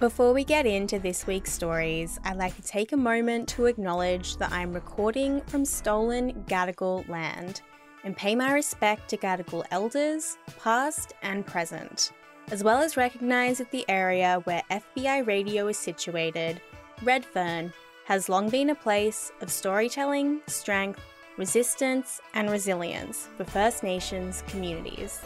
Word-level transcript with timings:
Before 0.00 0.32
we 0.32 0.44
get 0.44 0.64
into 0.64 1.00
this 1.00 1.26
week's 1.26 1.52
stories, 1.52 2.20
I'd 2.22 2.36
like 2.36 2.54
to 2.54 2.62
take 2.62 2.92
a 2.92 2.96
moment 2.96 3.48
to 3.48 3.66
acknowledge 3.66 4.36
that 4.36 4.52
I'm 4.52 4.72
recording 4.72 5.40
from 5.48 5.64
stolen 5.64 6.44
Gadigal 6.46 7.08
land 7.08 7.62
and 8.04 8.16
pay 8.16 8.36
my 8.36 8.52
respect 8.52 9.08
to 9.08 9.16
Gadigal 9.16 9.64
elders, 9.72 10.38
past 10.62 11.14
and 11.22 11.44
present, 11.44 12.12
as 12.52 12.62
well 12.62 12.78
as 12.78 12.96
recognise 12.96 13.58
that 13.58 13.72
the 13.72 13.84
area 13.88 14.40
where 14.44 14.62
FBI 14.70 15.26
radio 15.26 15.66
is 15.66 15.76
situated, 15.76 16.60
Redfern, 17.02 17.72
has 18.04 18.28
long 18.28 18.50
been 18.50 18.70
a 18.70 18.76
place 18.76 19.32
of 19.40 19.50
storytelling, 19.50 20.42
strength, 20.46 21.00
resistance, 21.36 22.20
and 22.34 22.48
resilience 22.52 23.28
for 23.36 23.42
First 23.42 23.82
Nations 23.82 24.44
communities. 24.46 25.22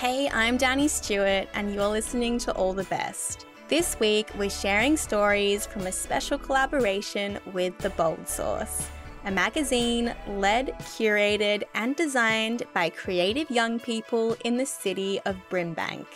Hey, 0.00 0.30
I'm 0.30 0.56
Danny 0.56 0.88
Stewart, 0.88 1.46
and 1.52 1.74
you're 1.74 1.86
listening 1.86 2.38
to 2.38 2.52
All 2.54 2.72
the 2.72 2.84
Best. 2.84 3.44
This 3.68 4.00
week, 4.00 4.30
we're 4.38 4.48
sharing 4.48 4.96
stories 4.96 5.66
from 5.66 5.86
a 5.86 5.92
special 5.92 6.38
collaboration 6.38 7.38
with 7.52 7.76
The 7.76 7.90
Bold 7.90 8.26
Source, 8.26 8.88
a 9.26 9.30
magazine 9.30 10.14
led, 10.26 10.68
curated, 10.96 11.64
and 11.74 11.94
designed 11.96 12.62
by 12.72 12.88
creative 12.88 13.50
young 13.50 13.78
people 13.78 14.38
in 14.42 14.56
the 14.56 14.64
city 14.64 15.20
of 15.26 15.36
Brimbank. 15.50 16.06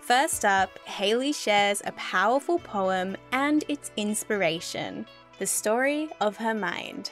First 0.00 0.46
up, 0.46 0.78
Haley 0.88 1.34
shares 1.34 1.82
a 1.84 1.92
powerful 1.92 2.58
poem 2.58 3.14
and 3.32 3.62
its 3.68 3.90
inspiration 3.98 5.04
the 5.38 5.46
story 5.46 6.08
of 6.22 6.38
her 6.38 6.54
mind. 6.54 7.10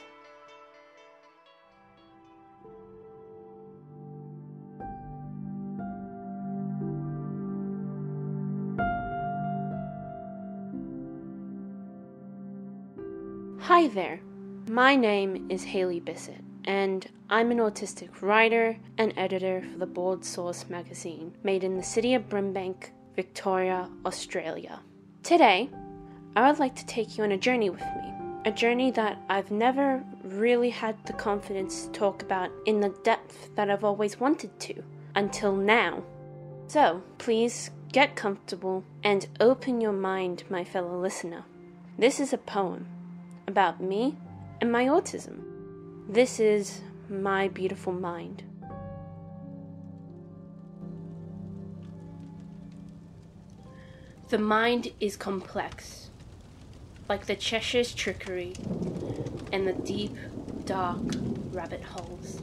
Hi 13.67 13.87
there. 13.89 14.21
My 14.69 14.95
name 14.95 15.47
is 15.49 15.65
Haley 15.65 15.99
Bissett, 15.99 16.41
and 16.63 17.05
I'm 17.29 17.51
an 17.51 17.57
autistic 17.57 18.21
writer 18.21 18.77
and 18.97 19.13
editor 19.17 19.61
for 19.61 19.79
the 19.79 19.85
Bold 19.85 20.23
Source 20.23 20.69
magazine, 20.69 21.33
made 21.43 21.65
in 21.65 21.75
the 21.75 21.83
city 21.83 22.13
of 22.13 22.29
Brimbank, 22.29 22.91
Victoria, 23.13 23.89
Australia. 24.05 24.79
Today, 25.21 25.69
I 26.37 26.49
would 26.49 26.59
like 26.59 26.77
to 26.77 26.85
take 26.85 27.17
you 27.17 27.25
on 27.25 27.33
a 27.33 27.37
journey 27.37 27.69
with 27.69 27.81
me, 27.81 28.13
a 28.45 28.53
journey 28.53 28.89
that 28.91 29.21
I've 29.27 29.51
never 29.51 30.01
really 30.23 30.69
had 30.69 31.05
the 31.05 31.11
confidence 31.11 31.87
to 31.87 31.91
talk 31.91 32.21
about 32.21 32.49
in 32.65 32.79
the 32.79 32.95
depth 33.03 33.53
that 33.57 33.69
I've 33.69 33.83
always 33.83 34.17
wanted 34.17 34.57
to 34.61 34.81
until 35.13 35.53
now. 35.53 36.03
So, 36.67 37.03
please 37.17 37.71
get 37.91 38.15
comfortable 38.15 38.85
and 39.03 39.27
open 39.41 39.81
your 39.81 39.91
mind, 39.91 40.45
my 40.49 40.63
fellow 40.63 40.97
listener. 40.97 41.43
This 41.97 42.21
is 42.21 42.31
a 42.31 42.37
poem 42.37 42.87
about 43.47 43.79
me 43.79 44.13
and 44.59 44.69
my 44.69 44.85
autism. 44.85 45.41
This 46.09 46.37
is 46.37 46.81
my 47.07 47.47
beautiful 47.47 47.93
mind. 47.93 48.43
The 54.27 54.37
mind 54.37 54.91
is 54.99 55.15
complex, 55.15 56.09
like 57.07 57.25
the 57.25 57.37
Cheshire's 57.37 57.95
trickery 57.95 58.53
and 59.53 59.65
the 59.65 59.73
deep, 59.73 60.13
dark 60.65 60.99
rabbit 61.51 61.83
holes. 61.83 62.41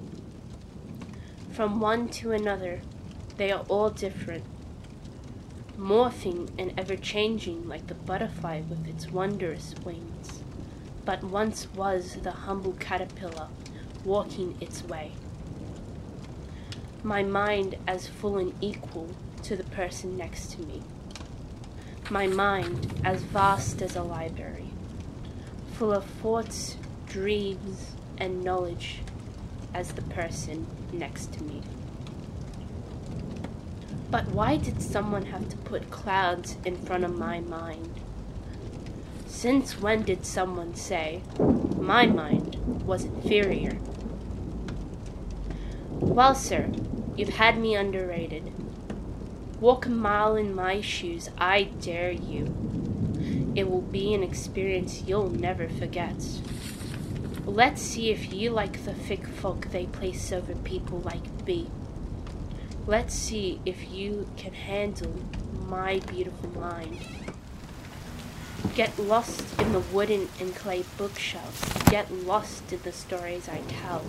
From 1.52 1.80
one 1.80 2.08
to 2.20 2.32
another, 2.32 2.80
they 3.36 3.52
are 3.52 3.66
all 3.68 3.90
different, 3.90 4.44
morphing 5.78 6.48
and 6.58 6.72
ever 6.78 6.96
changing 6.96 7.68
like 7.68 7.88
the 7.88 7.94
butterfly 7.94 8.62
with 8.62 8.88
its 8.88 9.10
wondrous 9.10 9.74
wings 9.84 10.43
but 11.04 11.22
once 11.22 11.68
was 11.74 12.16
the 12.22 12.30
humble 12.30 12.72
caterpillar 12.72 13.48
walking 14.04 14.56
its 14.60 14.82
way. 14.84 15.12
My 17.02 17.22
mind 17.22 17.76
as 17.86 18.08
full 18.08 18.38
and 18.38 18.54
equal 18.60 19.08
to 19.42 19.56
the 19.56 19.64
person 19.64 20.16
next 20.16 20.52
to 20.52 20.62
me. 20.62 20.82
My 22.10 22.26
mind 22.26 23.00
as 23.04 23.22
vast 23.22 23.82
as 23.82 23.96
a 23.96 24.02
library, 24.02 24.70
full 25.74 25.92
of 25.92 26.04
thoughts, 26.04 26.76
dreams, 27.06 27.92
and 28.18 28.42
knowledge 28.42 29.00
as 29.74 29.92
the 29.92 30.02
person 30.02 30.66
next 30.92 31.32
to 31.34 31.42
me. 31.44 31.62
But 34.10 34.28
why 34.28 34.56
did 34.56 34.80
someone 34.80 35.26
have 35.26 35.48
to 35.48 35.56
put 35.56 35.90
clouds 35.90 36.56
in 36.64 36.76
front 36.76 37.04
of 37.04 37.18
my 37.18 37.40
mind? 37.40 38.00
Since 39.44 39.78
when 39.78 40.04
did 40.04 40.24
someone 40.24 40.74
say 40.74 41.20
my 41.78 42.06
mind 42.06 42.56
was 42.86 43.04
inferior? 43.04 43.76
Well, 46.00 46.34
sir, 46.34 46.70
you've 47.14 47.36
had 47.36 47.58
me 47.58 47.74
underrated. 47.74 48.50
Walk 49.60 49.84
a 49.84 49.90
mile 49.90 50.34
in 50.34 50.54
my 50.54 50.80
shoes, 50.80 51.28
I 51.36 51.64
dare 51.64 52.10
you. 52.10 53.52
It 53.54 53.68
will 53.68 53.82
be 53.82 54.14
an 54.14 54.22
experience 54.22 55.02
you'll 55.06 55.28
never 55.28 55.68
forget. 55.68 56.16
Let's 57.44 57.82
see 57.82 58.10
if 58.10 58.32
you 58.32 58.48
like 58.48 58.86
the 58.86 58.94
thick 58.94 59.26
folk 59.26 59.72
they 59.72 59.84
place 59.84 60.32
over 60.32 60.54
people 60.54 61.00
like 61.00 61.46
me. 61.46 61.68
Let's 62.86 63.14
see 63.14 63.60
if 63.66 63.90
you 63.90 64.26
can 64.38 64.54
handle 64.54 65.12
my 65.68 65.98
beautiful 65.98 66.48
mind. 66.58 66.96
Get 68.74 68.98
lost 68.98 69.60
in 69.60 69.72
the 69.72 69.78
wooden 69.78 70.28
and 70.40 70.52
clay 70.52 70.84
bookshelves. 70.98 71.62
Get 71.90 72.12
lost 72.12 72.72
in 72.72 72.82
the 72.82 72.90
stories 72.90 73.48
I 73.48 73.60
tell. 73.68 74.02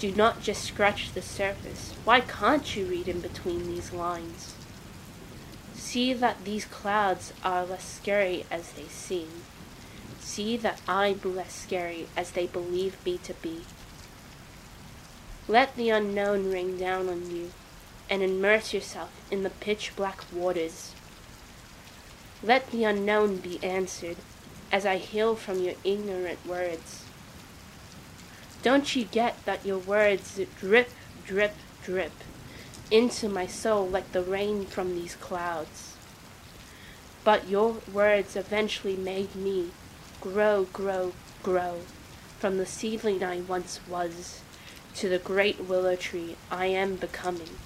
Do 0.00 0.10
not 0.10 0.42
just 0.42 0.64
scratch 0.64 1.12
the 1.12 1.22
surface. 1.22 1.94
Why 2.02 2.20
can't 2.20 2.74
you 2.74 2.86
read 2.86 3.06
in 3.06 3.20
between 3.20 3.68
these 3.68 3.92
lines? 3.92 4.56
See 5.74 6.12
that 6.14 6.44
these 6.44 6.64
clouds 6.64 7.32
are 7.44 7.64
less 7.64 7.84
scary 7.84 8.44
as 8.50 8.72
they 8.72 8.88
seem. 8.88 9.28
See 10.18 10.56
that 10.56 10.80
I'm 10.88 11.20
less 11.22 11.54
scary 11.54 12.08
as 12.16 12.32
they 12.32 12.48
believe 12.48 12.96
me 13.06 13.18
to 13.18 13.34
be. 13.34 13.66
Let 15.46 15.76
the 15.76 15.90
unknown 15.90 16.50
rain 16.50 16.76
down 16.76 17.08
on 17.08 17.30
you 17.30 17.52
and 18.10 18.20
immerse 18.20 18.74
yourself 18.74 19.12
in 19.30 19.44
the 19.44 19.50
pitch 19.50 19.92
black 19.94 20.24
waters 20.32 20.95
let 22.42 22.70
the 22.70 22.84
unknown 22.84 23.36
be 23.38 23.62
answered, 23.62 24.16
as 24.70 24.84
I 24.84 24.96
heal 24.96 25.36
from 25.36 25.60
your 25.60 25.74
ignorant 25.84 26.44
words. 26.46 27.04
Don't 28.62 28.96
you 28.96 29.04
get 29.04 29.44
that 29.44 29.64
your 29.64 29.78
words 29.78 30.40
drip, 30.58 30.90
drip, 31.24 31.54
drip 31.82 32.12
into 32.90 33.28
my 33.28 33.46
soul 33.46 33.86
like 33.86 34.12
the 34.12 34.22
rain 34.22 34.66
from 34.66 34.94
these 34.94 35.14
clouds? 35.14 35.96
But 37.24 37.48
your 37.48 37.76
words 37.92 38.36
eventually 38.36 38.96
made 38.96 39.34
me 39.34 39.70
grow, 40.20 40.64
grow, 40.72 41.12
grow 41.42 41.80
from 42.38 42.58
the 42.58 42.66
seedling 42.66 43.24
I 43.24 43.40
once 43.40 43.80
was 43.88 44.40
to 44.96 45.08
the 45.08 45.18
great 45.18 45.60
willow 45.60 45.96
tree 45.96 46.36
I 46.50 46.66
am 46.66 46.96
becoming. 46.96 47.58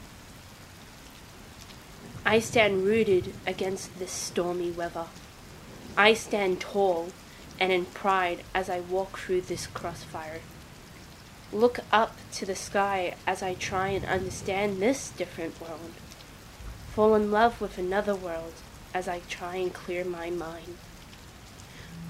I 2.24 2.38
stand 2.38 2.84
rooted 2.84 3.32
against 3.46 3.98
this 3.98 4.12
stormy 4.12 4.70
weather. 4.70 5.06
I 5.96 6.12
stand 6.12 6.60
tall 6.60 7.10
and 7.58 7.72
in 7.72 7.86
pride 7.86 8.40
as 8.54 8.68
I 8.68 8.80
walk 8.80 9.18
through 9.18 9.42
this 9.42 9.66
crossfire. 9.66 10.40
Look 11.52 11.80
up 11.90 12.16
to 12.34 12.46
the 12.46 12.54
sky 12.54 13.14
as 13.26 13.42
I 13.42 13.54
try 13.54 13.88
and 13.88 14.04
understand 14.04 14.80
this 14.80 15.10
different 15.10 15.60
world. 15.60 15.92
Fall 16.94 17.14
in 17.14 17.30
love 17.30 17.60
with 17.60 17.78
another 17.78 18.14
world 18.14 18.52
as 18.92 19.08
I 19.08 19.20
try 19.28 19.56
and 19.56 19.72
clear 19.72 20.04
my 20.04 20.30
mind. 20.30 20.76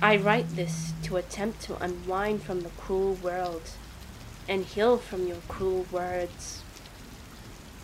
I 0.03 0.17
write 0.17 0.57
this 0.57 0.93
to 1.05 1.17
attempt 1.19 1.63
to 1.63 1.83
unwind 1.83 2.43
from 2.43 2.63
the 2.63 2.71
cruel 2.71 3.15
world 3.15 3.71
and 4.49 4.65
heal 4.65 4.97
from 4.99 5.27
your 5.27 5.43
cruel 5.47 5.87
words. 5.93 6.63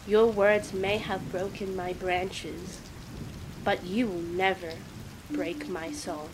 Your 0.06 0.26
words 0.26 0.72
may 0.72 0.98
have 0.98 1.32
broken 1.32 1.74
my 1.74 1.92
branches, 1.94 2.80
but 3.64 3.84
you 3.84 4.06
will 4.06 4.22
never 4.22 4.70
break 5.32 5.68
my 5.68 5.90
soul. 5.90 6.28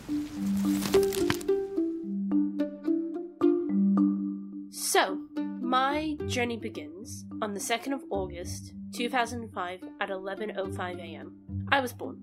So, 4.69 5.21
my 5.59 6.15
journey 6.27 6.57
begins 6.57 7.25
on 7.41 7.55
the 7.55 7.59
2nd 7.59 7.93
of 7.93 8.03
August 8.11 8.73
2005 8.93 9.83
at 9.99 10.09
11:05 10.09 10.99
a.m. 10.99 11.33
I 11.71 11.79
was 11.79 11.93
born. 11.93 12.19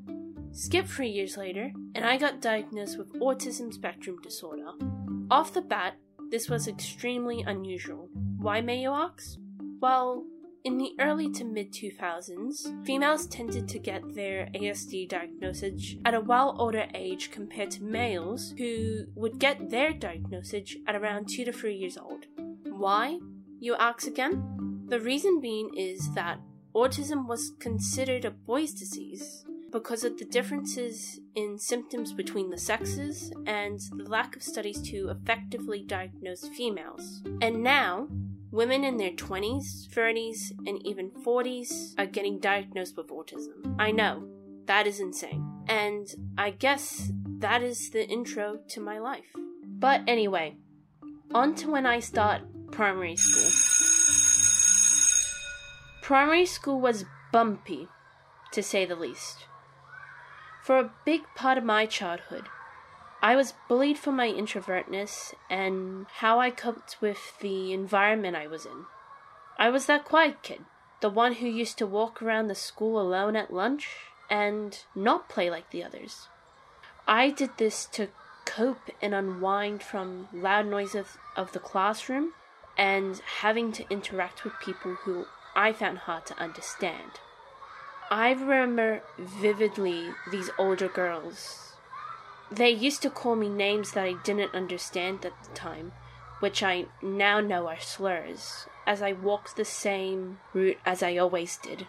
Skip 0.53 0.87
3 0.87 1.08
years 1.08 1.37
later, 1.37 1.73
and 1.96 2.05
I 2.05 2.17
got 2.17 2.41
diagnosed 2.41 2.96
with 2.96 3.12
autism 3.14 3.73
spectrum 3.73 4.19
disorder. 4.23 4.70
Off 5.32 5.53
the 5.53 5.62
bat, 5.62 5.96
this 6.31 6.49
was 6.49 6.69
extremely 6.69 7.43
unusual. 7.43 8.08
Why 8.38 8.61
may 8.61 8.81
you 8.81 8.93
ask? 8.93 9.37
Well, 9.81 10.25
In 10.62 10.77
the 10.77 10.93
early 11.01 11.31
to 11.33 11.45
mid 11.45 11.73
2000s, 11.73 12.85
females 12.85 13.27
tended 13.27 13.67
to 13.69 13.79
get 13.79 14.15
their 14.15 14.51
ASD 14.55 15.09
diagnosis 15.09 15.97
at 16.05 16.12
a 16.12 16.21
well 16.21 16.55
older 16.59 16.87
age 16.95 17.31
compared 17.31 17.71
to 17.73 17.83
males 17.83 18.53
who 18.59 19.07
would 19.15 19.39
get 19.39 19.71
their 19.71 19.95
diagnosis 19.95 20.77
at 20.87 20.95
around 20.95 21.31
2 21.31 21.47
to 21.47 21.53
3 21.53 21.75
years 21.75 21.97
old. 21.97 22.27
Why? 22.65 23.19
You 23.59 23.75
ask 23.77 24.07
again? 24.07 24.85
The 24.87 25.01
reason 25.01 25.41
being 25.41 25.71
is 25.79 26.12
that 26.15 26.41
autism 26.75 27.27
was 27.27 27.53
considered 27.59 28.27
a 28.27 28.31
boy's 28.31 28.75
disease 28.75 29.47
because 29.73 30.05
of 30.05 30.19
the 30.19 30.25
differences 30.27 31.21
in 31.37 31.59
symptoms 31.59 32.13
between 32.13 32.51
the 32.51 32.59
sexes 32.59 33.33
and 33.47 33.81
the 33.97 34.11
lack 34.11 34.37
of 34.37 34.43
studies 34.43 34.83
to 34.83 35.09
effectively 35.09 35.85
diagnose 35.87 36.49
females. 36.49 37.23
And 37.41 37.63
now, 37.63 38.09
women 38.50 38.85
in 38.85 38.97
their 38.97 39.12
20s, 39.12 39.88
30s, 39.88 40.50
and 40.67 40.85
even 40.87 41.11
40s 41.11 41.94
are 41.99 42.06
getting 42.06 42.38
diagnosed 42.38 42.97
with 42.97 43.08
autism. 43.08 43.76
I 43.79 43.91
know, 43.93 44.29
that 44.67 44.87
is 44.87 45.00
insane. 45.00 45.47
And 45.69 46.08
I 46.37 46.50
guess 46.50 47.12
that 47.38 47.62
is 47.62 47.91
the 47.91 48.06
intro 48.06 48.58
to 48.69 48.81
my 48.81 48.99
life. 48.99 49.26
But 49.64 50.02
anyway, 50.06 50.56
on 51.32 51.55
to 51.56 51.70
when 51.70 51.87
I 51.87 52.00
start 52.00 52.43
primary 52.70 53.17
school. 53.17 53.50
Primary 56.03 56.46
school 56.46 56.81
was 56.81 57.05
bumpy, 57.32 57.88
to 58.53 58.62
say 58.62 58.85
the 58.85 58.96
least. 58.96 59.46
For 60.64 60.79
a 60.79 60.93
big 61.05 61.23
part 61.37 61.56
of 61.56 61.64
my 61.64 61.87
childhood, 61.87 62.49
I 63.22 63.37
was 63.37 63.55
bullied 63.69 63.99
for 63.99 64.12
my 64.12 64.28
introvertness 64.28 65.34
and 65.50 66.06
how 66.08 66.40
I 66.40 66.50
coped 66.50 66.96
with 67.00 67.38
the 67.40 67.72
environment 67.72 68.37
I 68.37 68.46
was 68.46 68.64
in. 68.64 68.87
I 69.58 69.69
was 69.69 69.87
that 69.87 70.06
quiet 70.06 70.43
kid, 70.43 70.64
the 71.00 71.11
one 71.11 71.34
who 71.34 71.46
used 71.46 71.76
to 71.78 71.87
walk 71.87 72.22
around 72.22 72.49
the 72.49 72.55
school 72.55 72.99
alone 72.99 73.37
at 73.37 73.52
lunch 73.52 73.88
and 74.31 74.78
not 74.94 75.28
play 75.28 75.50
like 75.50 75.70
the 75.70 75.84
others. 75.84 76.28
I 77.06 77.31
did 77.31 77.50
this 77.58 77.84
to 77.93 78.08
cope 78.46 78.90
and 79.02 79.14
unwind 79.14 79.82
from 79.82 80.28
loud 80.32 80.67
noises 80.67 81.19
of 81.37 81.52
the 81.52 81.58
classroom 81.58 82.32
and 82.78 83.20
having 83.40 83.70
to 83.72 83.84
interact 83.90 84.44
with 84.44 84.55
people 84.61 84.94
who 84.94 85.26
I 85.55 85.72
found 85.75 85.99
hard 85.99 86.25
to 86.26 86.40
understand. 86.40 87.20
I 88.11 88.32
remember 88.32 89.02
vividly 89.19 90.08
these 90.31 90.50
older 90.58 90.88
girls. 90.88 91.69
They 92.52 92.70
used 92.70 93.02
to 93.02 93.11
call 93.11 93.37
me 93.37 93.49
names 93.49 93.93
that 93.93 94.05
I 94.05 94.14
didn't 94.25 94.55
understand 94.55 95.25
at 95.25 95.41
the 95.44 95.55
time, 95.55 95.93
which 96.41 96.62
I 96.62 96.87
now 97.00 97.38
know 97.41 97.69
are 97.69 97.79
slurs, 97.79 98.67
as 98.87 99.00
I 99.00 99.12
walked 99.12 99.55
the 99.55 99.64
same 99.64 100.41
route 100.52 100.79
as 100.85 101.00
I 101.02 101.17
always 101.17 101.56
did. 101.56 101.87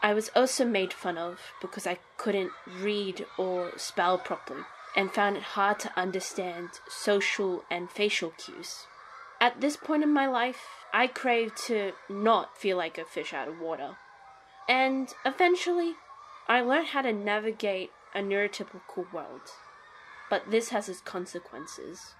I 0.00 0.14
was 0.14 0.30
also 0.36 0.64
made 0.64 0.92
fun 0.92 1.18
of 1.18 1.40
because 1.60 1.86
I 1.86 1.98
couldn't 2.16 2.52
read 2.80 3.26
or 3.36 3.72
spell 3.76 4.18
properly 4.18 4.62
and 4.94 5.12
found 5.12 5.36
it 5.36 5.42
hard 5.42 5.80
to 5.80 5.98
understand 5.98 6.68
social 6.88 7.64
and 7.70 7.90
facial 7.90 8.30
cues. 8.30 8.86
At 9.40 9.60
this 9.60 9.76
point 9.76 10.04
in 10.04 10.12
my 10.12 10.28
life, 10.28 10.60
I 10.92 11.08
craved 11.08 11.56
to 11.68 11.92
not 12.08 12.56
feel 12.56 12.76
like 12.76 12.98
a 12.98 13.04
fish 13.04 13.32
out 13.32 13.48
of 13.48 13.58
water. 13.58 13.96
And 14.68 15.12
eventually, 15.24 15.94
I 16.46 16.60
learned 16.60 16.88
how 16.88 17.02
to 17.02 17.12
navigate 17.12 17.90
a 18.14 18.20
neurotypical 18.20 19.12
world. 19.12 19.50
But 20.32 20.50
this 20.50 20.70
has 20.70 20.88
its 20.88 21.02
consequences. 21.02 22.14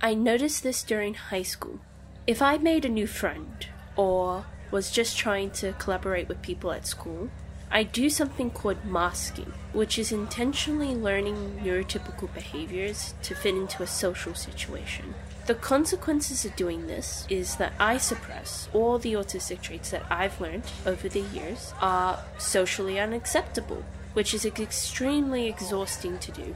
I 0.00 0.14
noticed 0.14 0.62
this 0.62 0.82
during 0.82 1.12
high 1.12 1.42
school. 1.42 1.80
If 2.26 2.40
I 2.40 2.56
made 2.56 2.86
a 2.86 2.88
new 2.88 3.06
friend, 3.06 3.66
or 3.94 4.46
was 4.70 4.90
just 4.90 5.18
trying 5.18 5.50
to 5.60 5.74
collaborate 5.74 6.28
with 6.28 6.40
people 6.40 6.72
at 6.72 6.86
school, 6.86 7.28
I 7.70 7.82
do 7.82 8.08
something 8.08 8.50
called 8.50 8.86
masking, 8.86 9.52
which 9.74 9.98
is 9.98 10.12
intentionally 10.12 10.94
learning 10.94 11.60
neurotypical 11.62 12.32
behaviors 12.32 13.12
to 13.24 13.34
fit 13.34 13.54
into 13.54 13.82
a 13.82 13.86
social 13.86 14.34
situation. 14.34 15.14
The 15.44 15.56
consequences 15.56 16.46
of 16.46 16.56
doing 16.56 16.86
this 16.86 17.26
is 17.28 17.56
that 17.56 17.74
I 17.78 17.98
suppress 17.98 18.70
all 18.72 18.98
the 18.98 19.12
autistic 19.12 19.60
traits 19.60 19.90
that 19.90 20.06
I've 20.10 20.40
learned 20.40 20.72
over 20.86 21.10
the 21.10 21.20
years 21.20 21.74
are 21.82 22.18
socially 22.38 22.98
unacceptable, 22.98 23.84
which 24.12 24.34
is 24.34 24.44
extremely 24.44 25.46
exhausting 25.46 26.18
to 26.18 26.32
do. 26.32 26.54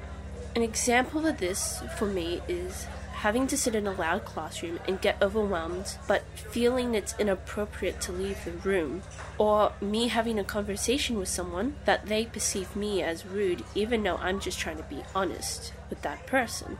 An 0.56 0.62
example 0.62 1.26
of 1.26 1.38
this 1.38 1.82
for 1.98 2.06
me 2.06 2.40
is 2.48 2.86
having 3.12 3.46
to 3.46 3.56
sit 3.56 3.74
in 3.74 3.86
a 3.86 3.92
loud 3.92 4.24
classroom 4.24 4.78
and 4.86 5.00
get 5.00 5.16
overwhelmed, 5.22 5.96
but 6.06 6.22
feeling 6.34 6.94
it's 6.94 7.18
inappropriate 7.18 7.98
to 7.98 8.12
leave 8.12 8.44
the 8.44 8.52
room, 8.52 9.02
or 9.38 9.72
me 9.80 10.08
having 10.08 10.38
a 10.38 10.44
conversation 10.44 11.18
with 11.18 11.28
someone 11.28 11.74
that 11.86 12.06
they 12.06 12.26
perceive 12.26 12.76
me 12.76 13.02
as 13.02 13.24
rude, 13.24 13.64
even 13.74 14.02
though 14.02 14.16
I'm 14.16 14.40
just 14.40 14.58
trying 14.58 14.76
to 14.76 14.82
be 14.84 15.02
honest 15.14 15.72
with 15.88 16.02
that 16.02 16.26
person. 16.26 16.78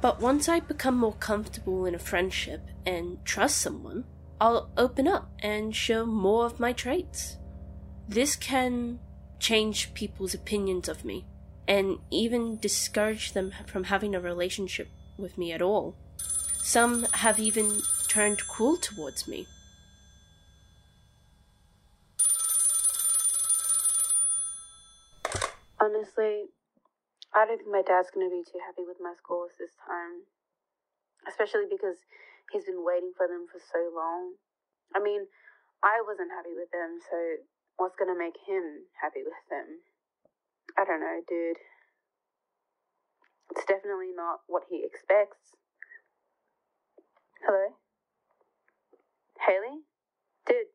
But 0.00 0.20
once 0.20 0.48
I 0.48 0.60
become 0.60 0.96
more 0.96 1.14
comfortable 1.14 1.86
in 1.86 1.94
a 1.94 1.98
friendship 1.98 2.60
and 2.86 3.18
trust 3.24 3.58
someone, 3.58 4.04
I'll 4.40 4.70
open 4.76 5.08
up 5.08 5.32
and 5.40 5.74
show 5.74 6.06
more 6.06 6.46
of 6.46 6.60
my 6.60 6.72
traits. 6.72 7.38
This 8.08 8.36
can 8.36 9.00
change 9.38 9.94
people's 9.94 10.34
opinions 10.34 10.88
of 10.88 11.04
me 11.04 11.24
and 11.66 11.98
even 12.10 12.58
discourage 12.58 13.32
them 13.32 13.52
from 13.66 13.84
having 13.84 14.14
a 14.14 14.20
relationship 14.20 14.88
with 15.16 15.38
me 15.38 15.52
at 15.52 15.62
all. 15.62 15.96
Some 16.62 17.04
have 17.12 17.38
even 17.38 17.82
turned 18.08 18.46
cruel 18.48 18.76
towards 18.76 19.28
me. 19.28 19.46
Honestly, 25.80 26.48
I 27.34 27.44
don't 27.44 27.58
think 27.58 27.70
my 27.70 27.82
dad's 27.82 28.10
going 28.10 28.28
to 28.28 28.34
be 28.34 28.44
too 28.46 28.60
happy 28.64 28.86
with 28.86 28.96
my 29.00 29.12
scores 29.18 29.52
this 29.58 29.74
time. 29.86 30.24
Especially 31.28 31.66
because 31.68 31.96
he's 32.52 32.64
been 32.64 32.84
waiting 32.84 33.12
for 33.16 33.26
them 33.26 33.46
for 33.50 33.60
so 33.60 33.92
long. 33.94 34.36
I 34.94 35.00
mean, 35.00 35.26
I 35.82 36.00
wasn't 36.06 36.32
happy 36.32 36.56
with 36.56 36.70
them, 36.70 37.00
so 37.10 37.16
what's 37.76 37.96
going 37.96 38.12
to 38.12 38.18
make 38.18 38.36
him 38.46 38.86
happy 39.00 39.20
with 39.24 39.44
them? 39.50 39.80
I 40.78 40.84
don't 40.84 41.00
know, 41.00 41.20
dude. 41.28 41.58
It's 43.50 43.64
definitely 43.66 44.12
not 44.16 44.40
what 44.46 44.64
he 44.70 44.82
expects. 44.84 45.38
Hello? 47.46 47.76
Haley? 49.46 49.84
Dude, 50.46 50.72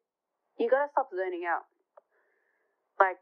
you 0.60 0.70
gotta 0.70 0.88
stop 0.92 1.10
zoning 1.10 1.44
out. 1.50 1.66
Like, 3.00 3.18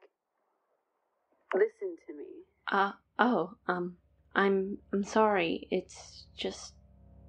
listen 1.53 1.95
to 2.07 2.13
me. 2.13 2.25
Uh, 2.69 2.91
Oh, 3.19 3.51
um, 3.67 3.97
I'm 4.35 4.77
I'm 4.93 5.03
sorry. 5.03 5.67
It's 5.71 6.25
just 6.37 6.73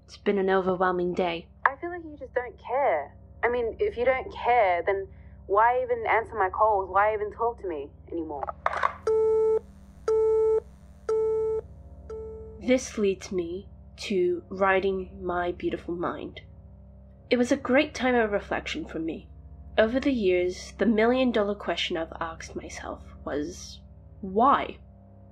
it's 0.05 0.19
been 0.19 0.39
an 0.39 0.51
overwhelming 0.51 1.15
day. 1.15 1.49
I 1.67 1.77
feel 1.81 1.91
like 1.91 2.05
you 2.05 2.17
just 2.19 2.35
don't 2.35 2.57
care. 2.59 3.15
I 3.43 3.49
mean, 3.49 3.77
if 3.79 3.97
you 3.97 4.05
don't 4.05 4.31
care, 4.35 4.83
then 4.85 5.07
why 5.49 5.83
even 5.83 6.05
answer 6.07 6.35
my 6.35 6.51
calls? 6.51 6.91
Why 6.91 7.15
even 7.15 7.33
talk 7.33 7.61
to 7.63 7.69
me 7.69 7.89
anymore? 8.13 8.45
This 12.61 12.99
leads 12.99 13.33
me 13.33 13.67
to 14.09 14.43
writing 14.51 15.11
my 15.23 15.53
beautiful 15.53 15.97
mind. 15.97 16.43
It 17.31 17.39
was 17.39 17.51
a 17.51 17.57
great 17.57 17.95
time 17.95 18.15
of 18.15 18.31
reflection 18.31 18.85
for 18.85 18.99
me. 18.99 19.31
Over 19.79 19.99
the 19.99 20.13
years, 20.13 20.75
the 20.77 20.87
million 20.87 21.33
dollar 21.33 21.55
question 21.55 21.97
I've 21.97 22.13
asked 22.21 22.55
myself 22.55 23.03
was 23.25 23.81
why? 24.21 24.77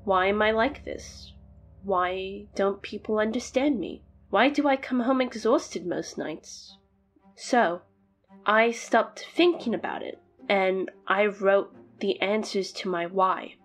Why 0.05 0.27
am 0.29 0.41
I 0.41 0.51
like 0.51 0.85
this? 0.85 1.35
Why 1.83 2.47
don't 2.55 2.81
people 2.81 3.19
understand 3.19 3.79
me? 3.79 4.03
Why 4.31 4.49
do 4.49 4.67
I 4.67 4.77
come 4.77 5.01
home 5.01 5.21
exhausted 5.21 5.87
most 5.87 6.17
nights? 6.17 6.79
So, 7.35 7.83
I 8.49 8.71
stopped 8.71 9.27
thinking 9.35 9.75
about 9.75 10.03
it 10.03 10.23
and 10.49 10.89
I 11.09 11.27
wrote 11.27 11.75
the 11.99 12.21
answers 12.23 12.71
to 12.75 12.89
my 12.89 13.07
why. 13.07 13.57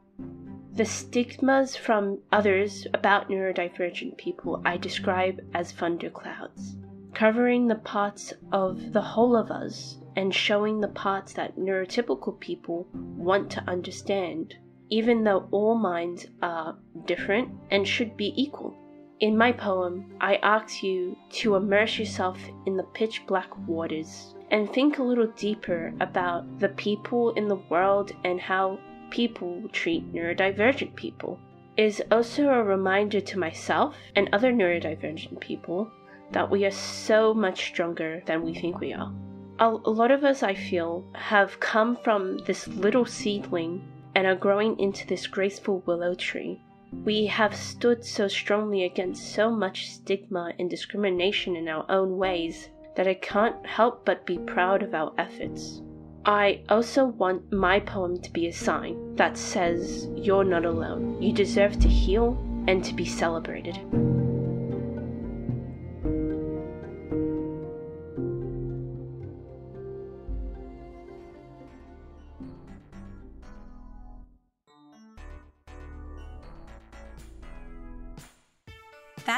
The 0.74 0.86
stigmas 0.86 1.76
from 1.76 2.20
others 2.32 2.88
about 2.92 3.30
neurodivergent 3.30 4.18
people 4.18 4.60
I 4.66 4.78
describe 4.78 5.40
as 5.54 5.72
thunderclouds, 5.72 6.78
covering 7.14 7.68
the 7.68 7.76
parts 7.76 8.34
of 8.52 8.92
the 8.92 9.02
whole 9.02 9.36
of 9.36 9.52
us 9.52 10.00
and 10.16 10.34
showing 10.34 10.82
the 10.82 10.88
parts 10.88 11.34
that 11.34 11.58
neurotypical 11.58 12.40
people 12.40 12.88
want 12.94 13.52
to 13.52 13.64
understand 13.70 14.56
even 14.92 15.24
though 15.24 15.48
all 15.52 15.76
minds 15.76 16.26
are 16.42 16.78
different 17.06 17.50
and 17.72 17.88
should 17.88 18.18
be 18.18 18.34
equal. 18.36 18.78
In 19.22 19.38
my 19.38 19.52
poem, 19.52 20.16
I 20.20 20.38
ask 20.38 20.82
you 20.82 21.16
to 21.34 21.56
immerse 21.56 22.00
yourself 22.00 22.40
in 22.66 22.76
the 22.76 22.90
pitch 22.96 23.22
black 23.28 23.56
waters 23.68 24.34
and 24.50 24.68
think 24.68 24.98
a 24.98 25.04
little 25.04 25.28
deeper 25.28 25.94
about 26.00 26.60
the 26.60 26.70
people 26.70 27.30
in 27.34 27.48
the 27.48 27.62
world 27.70 28.14
and 28.24 28.42
how 28.42 28.80
people 29.12 29.62
treat 29.72 30.12
neurodivergent 30.12 30.96
people. 30.96 31.40
It 31.78 31.84
is 31.84 32.04
also 32.10 32.48
a 32.48 32.64
reminder 32.64 33.22
to 33.22 33.38
myself 33.38 33.96
and 34.16 34.28
other 34.34 34.52
neurodivergent 34.52 35.40
people 35.40 35.92
that 36.32 36.50
we 36.50 36.66
are 36.66 36.72
so 36.72 37.32
much 37.32 37.68
stronger 37.68 38.24
than 38.26 38.42
we 38.42 38.56
think 38.56 38.80
we 38.80 38.92
are. 38.92 39.14
A 39.60 39.70
lot 39.70 40.10
of 40.10 40.24
us, 40.24 40.42
I 40.42 40.56
feel, 40.56 41.06
have 41.14 41.60
come 41.60 41.96
from 41.98 42.40
this 42.40 42.68
little 42.68 43.06
seedling 43.06 43.84
and 44.16 44.26
are 44.26 44.36
growing 44.36 44.80
into 44.80 45.06
this 45.06 45.28
graceful 45.28 45.84
willow 45.86 46.16
tree. 46.16 46.60
We 46.92 47.26
have 47.28 47.56
stood 47.56 48.06
so 48.06 48.28
strongly 48.28 48.84
against 48.84 49.34
so 49.34 49.50
much 49.50 49.90
stigma 49.90 50.54
and 50.60 50.70
discrimination 50.70 51.56
in 51.56 51.68
our 51.68 51.86
own 51.90 52.18
ways 52.18 52.70
that 52.96 53.08
I 53.08 53.14
can't 53.14 53.66
help 53.66 54.06
but 54.06 54.26
be 54.26 54.38
proud 54.38 54.84
of 54.84 54.94
our 54.94 55.14
efforts. 55.18 55.82
I 56.26 56.62
also 56.70 57.06
want 57.06 57.52
my 57.52 57.80
poem 57.80 58.22
to 58.22 58.32
be 58.32 58.48
a 58.48 58.54
sign 58.54 59.16
that 59.16 59.38
says 59.38 60.08
you're 60.16 60.44
not 60.44 60.66
alone. 60.66 61.22
You 61.22 61.34
deserve 61.34 61.80
to 61.80 61.88
heal 61.88 62.38
and 62.68 62.84
to 62.84 62.94
be 62.94 63.06
celebrated. 63.06 63.80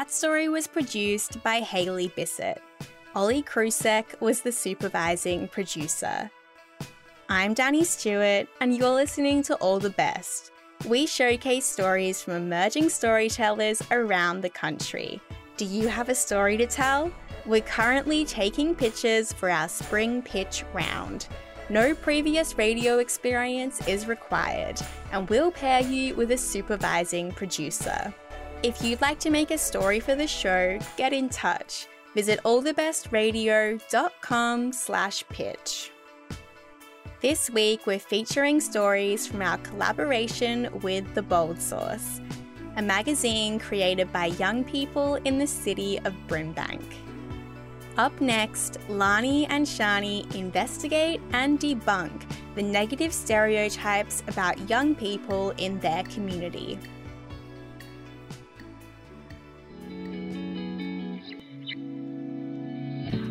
That 0.04 0.10
story 0.10 0.50
was 0.50 0.66
produced 0.66 1.42
by 1.42 1.60
Haley 1.60 2.08
Bissett. 2.14 2.60
Ollie 3.14 3.42
Krusek 3.42 4.20
was 4.20 4.42
the 4.42 4.52
supervising 4.52 5.48
producer. 5.48 6.30
I'm 7.30 7.54
Danny 7.54 7.84
Stewart, 7.84 8.46
and 8.60 8.76
you're 8.76 8.90
listening 8.90 9.42
to 9.44 9.54
All 9.54 9.78
the 9.80 9.88
Best. 9.88 10.52
We 10.86 11.06
showcase 11.06 11.64
stories 11.64 12.20
from 12.20 12.34
emerging 12.34 12.90
storytellers 12.90 13.80
around 13.90 14.42
the 14.42 14.50
country. 14.50 15.22
Do 15.56 15.64
you 15.64 15.88
have 15.88 16.10
a 16.10 16.14
story 16.14 16.58
to 16.58 16.66
tell? 16.66 17.10
We're 17.46 17.62
currently 17.62 18.26
taking 18.26 18.74
pitches 18.74 19.32
for 19.32 19.48
our 19.48 19.70
spring 19.70 20.20
pitch 20.20 20.64
round. 20.74 21.28
No 21.70 21.94
previous 21.94 22.58
radio 22.58 22.98
experience 22.98 23.88
is 23.88 24.06
required, 24.06 24.78
and 25.12 25.26
we'll 25.30 25.50
pair 25.50 25.80
you 25.80 26.14
with 26.14 26.30
a 26.30 26.36
supervising 26.36 27.32
producer. 27.32 28.12
If 28.64 28.82
you'd 28.82 29.00
like 29.02 29.18
to 29.18 29.28
make 29.28 29.50
a 29.50 29.58
story 29.58 30.00
for 30.00 30.14
the 30.14 30.26
show, 30.26 30.78
get 30.96 31.12
in 31.12 31.28
touch. 31.28 31.86
Visit 32.14 32.40
allthebestradio.com 32.44 34.72
slash 34.72 35.22
pitch. 35.28 35.90
This 37.20 37.50
week, 37.50 37.86
we're 37.86 37.98
featuring 37.98 38.62
stories 38.62 39.26
from 39.26 39.42
our 39.42 39.58
collaboration 39.58 40.70
with 40.80 41.12
The 41.12 41.20
Bold 41.20 41.60
Source, 41.60 42.22
a 42.76 42.82
magazine 42.82 43.58
created 43.58 44.10
by 44.14 44.28
young 44.28 44.64
people 44.64 45.16
in 45.26 45.38
the 45.38 45.46
city 45.46 46.00
of 46.06 46.14
Brimbank. 46.26 46.94
Up 47.98 48.18
next, 48.18 48.78
Lani 48.88 49.44
and 49.48 49.66
Shani 49.66 50.34
investigate 50.34 51.20
and 51.34 51.60
debunk 51.60 52.22
the 52.54 52.62
negative 52.62 53.12
stereotypes 53.12 54.22
about 54.26 54.70
young 54.70 54.94
people 54.94 55.50
in 55.58 55.78
their 55.80 56.02
community. 56.04 56.78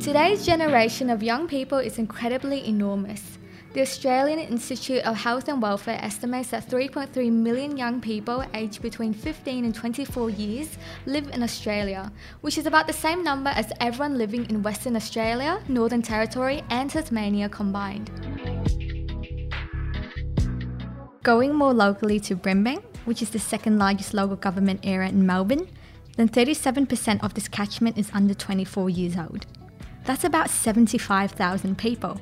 Today's 0.04 0.46
generation 0.46 1.10
of 1.10 1.24
young 1.24 1.48
people 1.48 1.78
is 1.78 1.98
incredibly 1.98 2.68
enormous. 2.68 3.38
The 3.72 3.80
Australian 3.80 4.38
Institute 4.38 5.02
of 5.06 5.16
Health 5.16 5.48
and 5.48 5.62
Welfare 5.62 5.98
estimates 6.02 6.50
that 6.50 6.70
3.3 6.70 7.32
million 7.32 7.78
young 7.78 8.02
people 8.02 8.44
aged 8.54 8.82
between 8.82 9.14
15 9.14 9.64
and 9.64 9.74
24 9.74 10.30
years 10.32 10.78
live 11.06 11.30
in 11.30 11.42
Australia, 11.42 12.12
which 12.42 12.58
is 12.58 12.66
about 12.66 12.86
the 12.86 12.92
same 12.92 13.24
number 13.24 13.52
as 13.52 13.72
everyone 13.80 14.18
living 14.18 14.46
in 14.50 14.62
Western 14.62 14.98
Australia, 14.98 15.64
Northern 15.70 16.02
Territory, 16.02 16.64
and 16.70 16.90
Tasmania 16.90 17.48
combined. 17.48 18.12
Going 21.24 21.56
more 21.56 21.74
locally 21.74 22.20
to 22.20 22.36
Brimbank, 22.36 22.84
which 23.06 23.22
is 23.22 23.30
the 23.30 23.40
second 23.40 23.80
largest 23.80 24.14
local 24.14 24.36
government 24.36 24.82
area 24.84 25.08
in 25.08 25.26
Melbourne, 25.26 25.70
then 26.18 26.28
37% 26.28 27.24
of 27.24 27.36
this 27.36 27.48
catchment 27.48 27.98
is 27.98 28.12
under 28.14 28.34
24 28.34 28.90
years 28.90 29.16
old. 29.16 29.46
That's 30.06 30.24
about 30.26 30.50
75,000 30.50 31.78
people. 31.78 32.20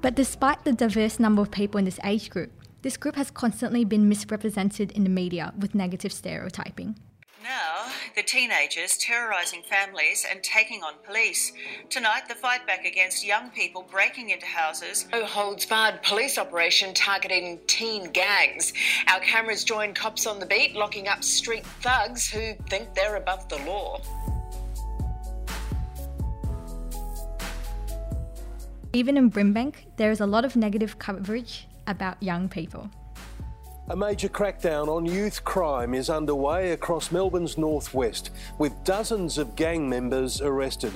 But 0.00 0.14
despite 0.14 0.64
the 0.64 0.72
diverse 0.72 1.18
number 1.18 1.42
of 1.42 1.50
people 1.50 1.78
in 1.78 1.84
this 1.84 1.98
age 2.04 2.30
group, 2.30 2.52
this 2.82 2.96
group 2.96 3.16
has 3.16 3.30
constantly 3.30 3.84
been 3.84 4.08
misrepresented 4.08 4.92
in 4.92 5.02
the 5.02 5.10
media 5.10 5.52
with 5.58 5.74
negative 5.74 6.12
stereotyping. 6.12 6.96
Now, 7.42 7.92
the 8.16 8.22
teenagers 8.24 8.96
terrorising 8.96 9.62
families 9.62 10.26
and 10.28 10.42
taking 10.42 10.82
on 10.82 10.94
police. 11.04 11.52
Tonight, 11.88 12.28
the 12.28 12.34
fight 12.34 12.66
back 12.66 12.84
against 12.84 13.24
young 13.24 13.50
people 13.50 13.86
breaking 13.88 14.30
into 14.30 14.44
houses. 14.44 15.06
Oh, 15.12 15.24
holds 15.24 15.64
barred 15.64 16.02
police 16.02 16.36
operation 16.36 16.92
targeting 16.94 17.60
teen 17.68 18.10
gangs. 18.10 18.72
Our 19.06 19.20
cameras 19.20 19.62
join 19.62 19.94
cops 19.94 20.26
on 20.26 20.40
the 20.40 20.46
beat, 20.46 20.74
locking 20.74 21.06
up 21.06 21.22
street 21.22 21.64
thugs 21.80 22.28
who 22.28 22.54
think 22.68 22.92
they're 22.94 23.16
above 23.16 23.48
the 23.48 23.58
law. 23.58 24.00
Even 28.92 29.16
in 29.16 29.30
Brimbank, 29.30 29.74
there 29.96 30.10
is 30.10 30.20
a 30.20 30.26
lot 30.26 30.44
of 30.44 30.56
negative 30.56 30.98
coverage 30.98 31.68
about 31.86 32.20
young 32.20 32.48
people. 32.48 32.90
A 33.90 33.96
major 33.96 34.28
crackdown 34.28 34.88
on 34.88 35.06
youth 35.06 35.44
crime 35.44 35.94
is 35.94 36.10
underway 36.10 36.72
across 36.72 37.10
Melbourne's 37.10 37.56
northwest, 37.56 38.30
with 38.58 38.84
dozens 38.84 39.38
of 39.38 39.56
gang 39.56 39.88
members 39.88 40.42
arrested. 40.42 40.92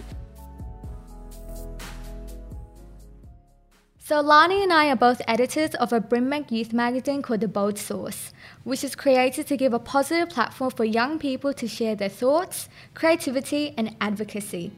So, 3.99 4.21
Lani 4.21 4.63
and 4.63 4.71
I 4.71 4.91
are 4.91 4.97
both 4.97 5.23
editors 5.27 5.75
of 5.77 5.95
a 5.95 6.03
Brimbank 6.03 6.51
youth 6.51 6.75
magazine 6.75 7.23
called 7.23 7.41
The 7.41 7.49
Bold 7.49 7.79
Source, 7.79 8.35
which 8.65 8.85
is 8.85 8.95
created 8.95 9.47
to 9.47 9.57
give 9.57 9.73
a 9.73 9.79
positive 9.79 10.29
platform 10.29 10.71
for 10.71 10.85
young 10.85 11.19
people 11.19 11.55
to 11.55 11.67
share 11.67 11.95
their 11.95 12.11
thoughts, 12.11 12.69
creativity, 12.93 13.73
and 13.79 13.97
advocacy. 14.03 14.71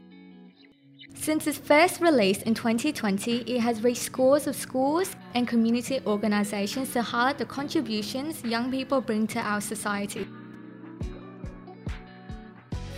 Since 1.15 1.47
its 1.47 1.57
first 1.57 2.01
release 2.01 2.43
in 2.43 2.53
2020, 2.53 3.37
it 3.47 3.59
has 3.59 3.83
reached 3.83 4.03
scores 4.03 4.45
of 4.45 4.55
schools 4.55 5.15
and 5.33 5.47
community 5.47 5.99
organizations 6.05 6.93
to 6.93 7.01
highlight 7.01 7.39
the 7.39 7.45
contributions 7.45 8.43
young 8.43 8.69
people 8.69 9.01
bring 9.01 9.25
to 9.27 9.39
our 9.39 9.61
society. 9.61 10.27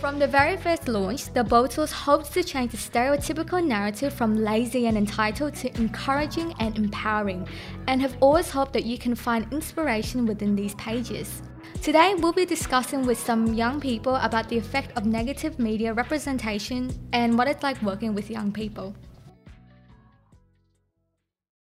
From 0.00 0.18
the 0.18 0.26
very 0.26 0.56
first 0.56 0.86
launch, 0.86 1.32
the 1.32 1.44
Source 1.70 1.90
hopes 1.90 2.28
to 2.30 2.44
change 2.44 2.72
the 2.72 2.76
stereotypical 2.76 3.64
narrative 3.64 4.12
from 4.12 4.36
lazy 4.36 4.86
and 4.86 4.96
entitled 4.96 5.54
to 5.56 5.74
encouraging 5.76 6.54
and 6.60 6.76
empowering, 6.76 7.48
and 7.86 8.00
have 8.00 8.16
always 8.20 8.50
hoped 8.50 8.74
that 8.74 8.84
you 8.84 8.98
can 8.98 9.14
find 9.14 9.52
inspiration 9.52 10.26
within 10.26 10.54
these 10.54 10.74
pages. 10.74 11.42
Today, 11.82 12.14
we'll 12.18 12.32
be 12.32 12.44
discussing 12.44 13.06
with 13.06 13.18
some 13.18 13.54
young 13.54 13.80
people 13.80 14.16
about 14.16 14.48
the 14.48 14.58
effect 14.58 14.94
of 14.96 15.06
negative 15.06 15.58
media 15.58 15.94
representation 15.94 16.92
and 17.12 17.38
what 17.38 17.48
it's 17.48 17.62
like 17.62 17.80
working 17.82 18.14
with 18.14 18.30
young 18.30 18.52
people. 18.52 18.94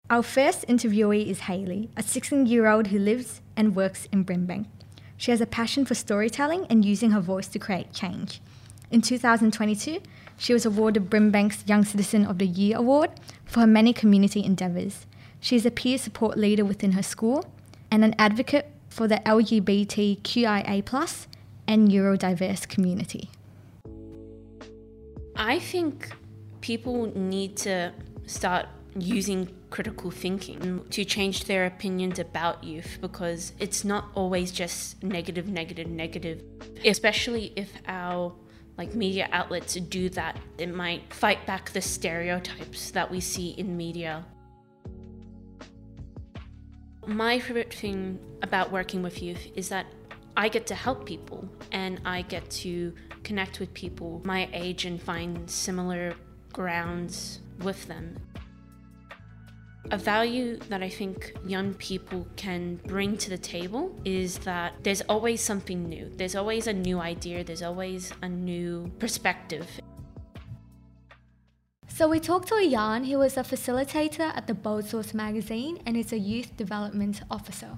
Our 0.10 0.24
first 0.24 0.68
interviewee 0.68 1.28
is 1.28 1.42
Haley, 1.42 1.90
a 1.98 2.02
16 2.02 2.46
year 2.46 2.68
old 2.68 2.88
who 2.88 2.98
lives 2.98 3.42
and 3.58 3.76
works 3.76 4.08
in 4.12 4.24
Brimbank. 4.24 4.68
She 5.18 5.32
has 5.32 5.42
a 5.42 5.46
passion 5.46 5.86
for 5.86 5.96
storytelling 5.96 6.66
and 6.70 6.86
using 6.86 7.12
her 7.12 7.22
voice 7.22 7.48
to 7.50 7.60
create 7.60 7.92
change. 7.92 8.42
In 8.92 9.02
2022, 9.02 10.00
she 10.38 10.54
was 10.54 10.66
awarded 10.66 11.10
Brimbank's 11.10 11.68
Young 11.68 11.84
Citizen 11.84 12.26
of 12.26 12.38
the 12.38 12.48
Year 12.48 12.78
award 12.78 13.12
for 13.46 13.60
her 13.60 13.68
many 13.68 13.94
community 13.94 14.44
endeavours. 14.44 15.06
She 15.40 15.56
is 15.56 15.66
a 15.66 15.72
peer 15.72 15.98
support 15.98 16.38
leader 16.38 16.64
within 16.64 16.94
her 16.94 17.04
school 17.04 17.46
and 17.92 18.04
an 18.04 18.16
advocate 18.18 18.72
for 18.96 19.10
the 19.10 19.18
LGBTQIA 19.26 21.28
and 21.68 21.90
neurodiverse 21.90 22.70
community? 22.70 23.30
I 25.36 25.60
think 25.60 26.12
people 26.62 27.12
need 27.14 27.58
to 27.58 27.92
start 28.26 28.68
using 28.98 29.54
critical 29.70 30.12
thinking 30.12 30.86
to 30.92 31.04
change 31.04 31.44
their 31.44 31.66
opinions 31.66 32.20
about 32.20 32.64
youth 32.64 33.00
because 33.02 33.52
it's 33.60 33.84
not 33.84 34.06
always 34.16 34.54
just 34.54 35.04
negative 35.04 35.50
negative 35.50 35.90
negative 35.90 36.42
especially 36.86 37.52
if 37.58 37.74
our 37.90 38.34
like 38.78 38.96
media 38.96 39.28
outlets 39.34 39.74
do 39.74 40.08
that 40.08 40.40
it 40.58 40.74
might 40.74 41.14
fight 41.14 41.46
back 41.46 41.72
the 41.72 41.82
stereotypes 41.82 42.92
that 42.92 43.12
we 43.12 43.20
see 43.20 43.50
in 43.58 43.76
media 43.76 44.24
my 47.08 47.40
favorite 47.40 47.74
thing 47.74 48.20
about 48.42 48.72
working 48.72 49.02
with 49.02 49.22
youth 49.22 49.48
is 49.56 49.70
that 49.70 49.86
I 50.38 50.50
get 50.50 50.68
to 50.68 50.76
help 50.76 51.06
people 51.06 51.48
and 51.72 52.02
I 52.06 52.24
get 52.24 52.50
to 52.62 52.94
connect 53.24 53.60
with 53.60 53.74
people 53.74 54.22
my 54.26 54.50
age 54.54 54.86
and 54.86 55.02
find 55.02 55.50
similar 55.50 56.14
grounds 56.52 57.40
with 57.62 57.86
them. 57.88 58.18
A 59.92 59.98
value 59.98 60.58
that 60.70 60.82
I 60.82 60.90
think 60.90 61.36
young 61.46 61.76
people 61.76 62.28
can 62.36 62.78
bring 62.88 63.18
to 63.18 63.30
the 63.30 63.38
table 63.38 63.96
is 64.04 64.40
that 64.40 64.74
there's 64.84 65.02
always 65.02 65.42
something 65.42 65.88
new. 65.88 66.10
There's 66.16 66.36
always 66.36 66.68
a 66.68 66.74
new 66.74 67.00
idea, 67.00 67.44
there's 67.44 67.62
always 67.62 68.12
a 68.24 68.28
new 68.30 68.92
perspective. 68.98 69.68
So 71.96 72.10
we 72.10 72.20
talked 72.20 72.50
to 72.50 72.56
Ayan, 72.56 73.08
who 73.08 73.20
was 73.20 73.38
a 73.38 73.42
facilitator 73.42 74.30
at 74.36 74.48
the 74.48 74.54
Bold 74.54 74.84
Source 74.84 75.14
magazine 75.14 75.82
and 75.86 75.96
is 75.96 76.12
a 76.12 76.20
youth 76.20 76.58
development 76.58 77.22
officer. 77.32 77.78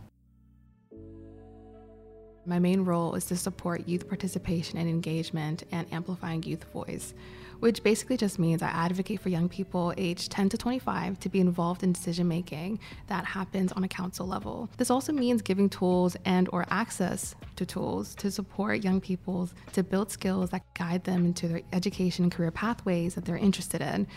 My 2.43 2.57
main 2.57 2.83
role 2.83 3.13
is 3.13 3.25
to 3.25 3.37
support 3.37 3.87
youth 3.87 4.07
participation 4.07 4.79
and 4.79 4.89
engagement 4.89 5.65
and 5.71 5.85
amplifying 5.93 6.41
youth 6.41 6.63
voice, 6.73 7.13
which 7.59 7.83
basically 7.83 8.17
just 8.17 8.39
means 8.39 8.61
I 8.61 8.67
advocate 8.67 9.19
for 9.19 9.29
young 9.29 9.49
people 9.49 9.93
aged 9.97 10.31
10 10.31 10.49
to 10.49 10.57
25 10.57 11.19
to 11.19 11.29
be 11.29 11.39
involved 11.39 11.83
in 11.83 11.91
decision 11.91 12.27
making 12.27 12.79
that 13.07 13.25
happens 13.25 13.71
on 13.71 13.83
a 13.83 13.87
council 13.87 14.27
level. 14.27 14.69
This 14.77 14.89
also 14.89 15.11
means 15.11 15.41
giving 15.41 15.69
tools 15.69 16.15
and 16.25 16.49
or 16.51 16.65
access 16.69 17.35
to 17.55 17.65
tools 17.65 18.15
to 18.15 18.31
support 18.31 18.83
young 18.83 19.01
people 19.01 19.49
to 19.73 19.83
build 19.83 20.11
skills 20.11 20.49
that 20.51 20.63
guide 20.73 21.03
them 21.03 21.25
into 21.25 21.47
their 21.47 21.61
education 21.73 22.25
and 22.25 22.31
career 22.31 22.51
pathways 22.51 23.15
that 23.15 23.25
they're 23.25 23.37
interested 23.37 23.81
in 23.81 24.07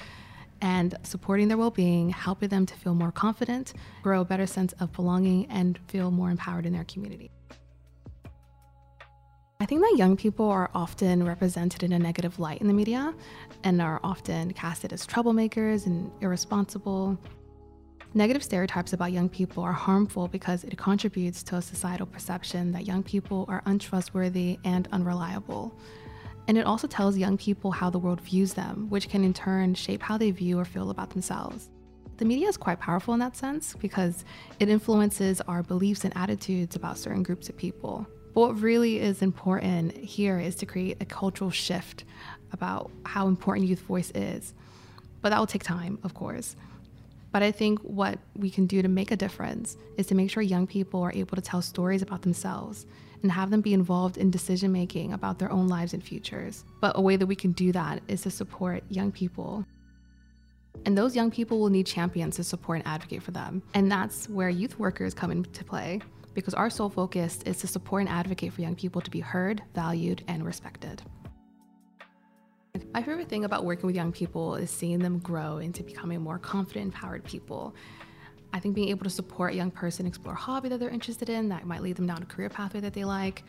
and 0.62 0.94
supporting 1.02 1.48
their 1.48 1.56
well 1.56 1.70
being, 1.70 2.10
helping 2.10 2.48
them 2.48 2.66
to 2.66 2.74
feel 2.74 2.94
more 2.94 3.12
confident, 3.12 3.72
grow 4.02 4.20
a 4.20 4.24
better 4.24 4.46
sense 4.46 4.72
of 4.74 4.92
belonging, 4.92 5.46
and 5.46 5.78
feel 5.88 6.10
more 6.10 6.30
empowered 6.30 6.66
in 6.66 6.72
their 6.72 6.84
community. 6.84 7.30
I 9.62 9.66
think 9.66 9.82
that 9.82 9.98
young 9.98 10.16
people 10.16 10.48
are 10.48 10.70
often 10.74 11.22
represented 11.22 11.82
in 11.82 11.92
a 11.92 11.98
negative 11.98 12.38
light 12.38 12.62
in 12.62 12.66
the 12.66 12.72
media 12.72 13.14
and 13.62 13.82
are 13.82 14.00
often 14.02 14.54
casted 14.54 14.90
as 14.94 15.06
troublemakers 15.06 15.84
and 15.84 16.10
irresponsible. 16.22 17.18
Negative 18.14 18.42
stereotypes 18.42 18.94
about 18.94 19.12
young 19.12 19.28
people 19.28 19.62
are 19.62 19.74
harmful 19.74 20.28
because 20.28 20.64
it 20.64 20.78
contributes 20.78 21.42
to 21.42 21.56
a 21.56 21.62
societal 21.62 22.06
perception 22.06 22.72
that 22.72 22.86
young 22.86 23.02
people 23.02 23.44
are 23.48 23.62
untrustworthy 23.66 24.58
and 24.64 24.88
unreliable. 24.92 25.78
And 26.48 26.56
it 26.56 26.64
also 26.64 26.86
tells 26.86 27.18
young 27.18 27.36
people 27.36 27.70
how 27.70 27.90
the 27.90 27.98
world 27.98 28.22
views 28.22 28.54
them, 28.54 28.88
which 28.88 29.10
can 29.10 29.22
in 29.22 29.34
turn 29.34 29.74
shape 29.74 30.00
how 30.00 30.16
they 30.16 30.30
view 30.30 30.58
or 30.58 30.64
feel 30.64 30.88
about 30.88 31.10
themselves. 31.10 31.68
The 32.16 32.24
media 32.24 32.48
is 32.48 32.56
quite 32.56 32.80
powerful 32.80 33.12
in 33.12 33.20
that 33.20 33.36
sense 33.36 33.74
because 33.78 34.24
it 34.58 34.70
influences 34.70 35.42
our 35.42 35.62
beliefs 35.62 36.04
and 36.04 36.16
attitudes 36.16 36.76
about 36.76 36.96
certain 36.96 37.22
groups 37.22 37.50
of 37.50 37.58
people. 37.58 38.06
What 38.32 38.60
really 38.60 39.00
is 39.00 39.22
important 39.22 39.96
here 39.96 40.38
is 40.38 40.54
to 40.56 40.66
create 40.66 40.98
a 41.00 41.04
cultural 41.04 41.50
shift 41.50 42.04
about 42.52 42.90
how 43.04 43.26
important 43.26 43.66
youth 43.68 43.80
voice 43.80 44.12
is. 44.14 44.54
But 45.20 45.30
that 45.30 45.38
will 45.38 45.46
take 45.46 45.64
time, 45.64 45.98
of 46.04 46.14
course. 46.14 46.54
But 47.32 47.42
I 47.42 47.50
think 47.50 47.80
what 47.80 48.18
we 48.36 48.50
can 48.50 48.66
do 48.66 48.82
to 48.82 48.88
make 48.88 49.10
a 49.10 49.16
difference 49.16 49.76
is 49.96 50.06
to 50.08 50.14
make 50.14 50.30
sure 50.30 50.42
young 50.42 50.66
people 50.66 51.02
are 51.02 51.12
able 51.12 51.36
to 51.36 51.42
tell 51.42 51.62
stories 51.62 52.02
about 52.02 52.22
themselves 52.22 52.86
and 53.22 53.30
have 53.30 53.50
them 53.50 53.60
be 53.60 53.74
involved 53.74 54.16
in 54.16 54.30
decision 54.30 54.72
making 54.72 55.12
about 55.12 55.38
their 55.38 55.50
own 55.52 55.68
lives 55.68 55.92
and 55.92 56.02
futures. 56.02 56.64
But 56.80 56.96
a 56.96 57.00
way 57.00 57.16
that 57.16 57.26
we 57.26 57.36
can 57.36 57.52
do 57.52 57.72
that 57.72 58.02
is 58.08 58.22
to 58.22 58.30
support 58.30 58.82
young 58.88 59.12
people. 59.12 59.64
And 60.86 60.96
those 60.96 61.14
young 61.14 61.30
people 61.30 61.60
will 61.60 61.68
need 61.68 61.86
champions 61.86 62.36
to 62.36 62.44
support 62.44 62.78
and 62.78 62.86
advocate 62.86 63.22
for 63.22 63.32
them. 63.32 63.62
And 63.74 63.90
that's 63.90 64.28
where 64.28 64.48
youth 64.48 64.78
workers 64.78 65.14
come 65.14 65.30
into 65.30 65.64
play 65.64 66.00
because 66.34 66.54
our 66.54 66.70
sole 66.70 66.88
focus 66.88 67.40
is 67.44 67.58
to 67.58 67.66
support 67.66 68.02
and 68.02 68.08
advocate 68.08 68.52
for 68.52 68.62
young 68.62 68.74
people 68.74 69.00
to 69.00 69.10
be 69.10 69.20
heard, 69.20 69.62
valued, 69.74 70.22
and 70.28 70.44
respected. 70.44 71.02
My 72.94 73.02
favorite 73.02 73.28
thing 73.28 73.44
about 73.44 73.64
working 73.64 73.86
with 73.86 73.96
young 73.96 74.12
people 74.12 74.54
is 74.54 74.70
seeing 74.70 74.98
them 74.98 75.18
grow 75.18 75.58
into 75.58 75.82
becoming 75.82 76.20
more 76.20 76.38
confident, 76.38 76.86
empowered 76.86 77.24
people. 77.24 77.74
I 78.52 78.60
think 78.60 78.74
being 78.74 78.88
able 78.88 79.04
to 79.04 79.10
support 79.10 79.52
a 79.52 79.56
young 79.56 79.70
person 79.70 80.06
explore 80.06 80.34
a 80.34 80.38
hobby 80.38 80.68
that 80.68 80.80
they're 80.80 80.90
interested 80.90 81.28
in 81.28 81.48
that 81.50 81.66
might 81.66 81.82
lead 81.82 81.96
them 81.96 82.06
down 82.06 82.22
a 82.22 82.26
career 82.26 82.48
pathway 82.48 82.80
that 82.80 82.94
they 82.94 83.04
like, 83.04 83.44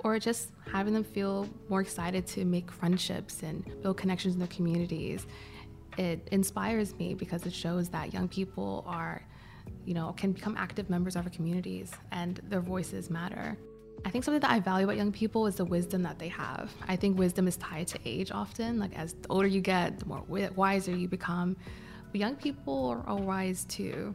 or 0.00 0.18
just 0.18 0.50
having 0.72 0.94
them 0.94 1.04
feel 1.04 1.48
more 1.68 1.80
excited 1.80 2.26
to 2.28 2.44
make 2.44 2.70
friendships 2.70 3.42
and 3.42 3.64
build 3.82 3.96
connections 3.96 4.34
in 4.34 4.40
their 4.40 4.48
communities. 4.48 5.26
It 5.98 6.26
inspires 6.32 6.94
me 6.96 7.14
because 7.14 7.46
it 7.46 7.52
shows 7.52 7.88
that 7.90 8.12
young 8.12 8.26
people 8.28 8.84
are 8.86 9.22
you 9.84 9.94
know, 9.94 10.12
can 10.16 10.32
become 10.32 10.56
active 10.56 10.90
members 10.90 11.16
of 11.16 11.24
our 11.24 11.30
communities 11.30 11.90
and 12.10 12.40
their 12.48 12.60
voices 12.60 13.10
matter. 13.10 13.56
I 14.04 14.10
think 14.10 14.24
something 14.24 14.40
that 14.40 14.50
I 14.50 14.60
value 14.60 14.84
about 14.84 14.96
young 14.96 15.12
people 15.12 15.46
is 15.46 15.56
the 15.56 15.64
wisdom 15.64 16.02
that 16.02 16.18
they 16.18 16.28
have. 16.28 16.72
I 16.88 16.96
think 16.96 17.18
wisdom 17.18 17.46
is 17.46 17.56
tied 17.56 17.86
to 17.88 17.98
age 18.04 18.32
often. 18.32 18.78
Like 18.78 18.96
as 18.98 19.12
the 19.14 19.28
older 19.28 19.46
you 19.46 19.60
get, 19.60 19.98
the 19.98 20.06
more 20.06 20.24
wiser 20.56 20.96
you 20.96 21.08
become. 21.08 21.56
But 22.10 22.20
young 22.20 22.34
people 22.34 23.02
are 23.06 23.16
wise 23.16 23.64
too. 23.64 24.14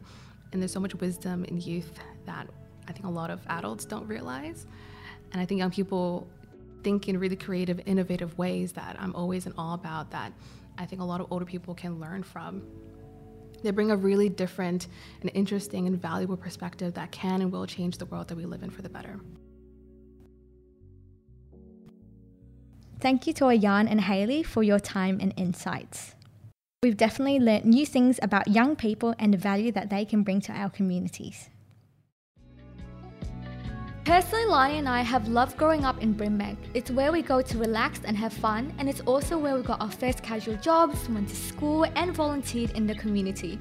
And 0.52 0.60
there's 0.60 0.72
so 0.72 0.80
much 0.80 0.94
wisdom 0.96 1.44
in 1.44 1.60
youth 1.60 1.98
that 2.26 2.48
I 2.86 2.92
think 2.92 3.06
a 3.06 3.10
lot 3.10 3.30
of 3.30 3.40
adults 3.48 3.84
don't 3.84 4.06
realize. 4.06 4.66
And 5.32 5.40
I 5.40 5.44
think 5.44 5.58
young 5.58 5.70
people 5.70 6.26
think 6.82 7.08
in 7.08 7.18
really 7.18 7.36
creative, 7.36 7.80
innovative 7.86 8.36
ways 8.38 8.72
that 8.72 8.96
I'm 8.98 9.14
always 9.14 9.46
in 9.46 9.52
awe 9.56 9.74
about 9.74 10.10
that 10.10 10.32
I 10.78 10.86
think 10.86 11.02
a 11.02 11.04
lot 11.04 11.20
of 11.20 11.26
older 11.30 11.44
people 11.44 11.74
can 11.74 11.98
learn 11.98 12.22
from. 12.22 12.62
They 13.62 13.70
bring 13.70 13.90
a 13.90 13.96
really 13.96 14.28
different 14.28 14.86
and 15.20 15.30
interesting 15.34 15.86
and 15.86 16.00
valuable 16.00 16.36
perspective 16.36 16.94
that 16.94 17.10
can 17.10 17.42
and 17.42 17.50
will 17.50 17.66
change 17.66 17.98
the 17.98 18.06
world 18.06 18.28
that 18.28 18.36
we 18.36 18.44
live 18.44 18.62
in 18.62 18.70
for 18.70 18.82
the 18.82 18.88
better. 18.88 19.20
Thank 23.00 23.26
you 23.26 23.32
to 23.34 23.44
Ayan 23.44 23.88
and 23.88 24.00
Haley 24.00 24.42
for 24.42 24.62
your 24.62 24.80
time 24.80 25.18
and 25.20 25.32
insights. 25.36 26.14
We've 26.82 26.96
definitely 26.96 27.38
learnt 27.40 27.64
new 27.64 27.86
things 27.86 28.18
about 28.22 28.48
young 28.48 28.76
people 28.76 29.14
and 29.18 29.32
the 29.32 29.38
value 29.38 29.72
that 29.72 29.90
they 29.90 30.04
can 30.04 30.22
bring 30.22 30.40
to 30.42 30.52
our 30.52 30.70
communities. 30.70 31.50
Personally, 34.04 34.46
Lani 34.46 34.78
and 34.78 34.88
I 34.88 35.02
have 35.02 35.28
loved 35.28 35.58
growing 35.58 35.84
up 35.84 36.02
in 36.02 36.14
Brimbank. 36.14 36.56
It's 36.72 36.90
where 36.90 37.12
we 37.12 37.20
go 37.20 37.42
to 37.42 37.58
relax 37.58 38.00
and 38.04 38.16
have 38.16 38.32
fun, 38.32 38.72
and 38.78 38.88
it's 38.88 39.00
also 39.00 39.36
where 39.36 39.54
we 39.54 39.62
got 39.62 39.80
our 39.80 39.90
first 39.90 40.22
casual 40.22 40.56
jobs, 40.56 41.08
went 41.10 41.28
to 41.28 41.36
school, 41.36 41.84
and 41.94 42.14
volunteered 42.14 42.70
in 42.70 42.86
the 42.86 42.94
community. 42.94 43.58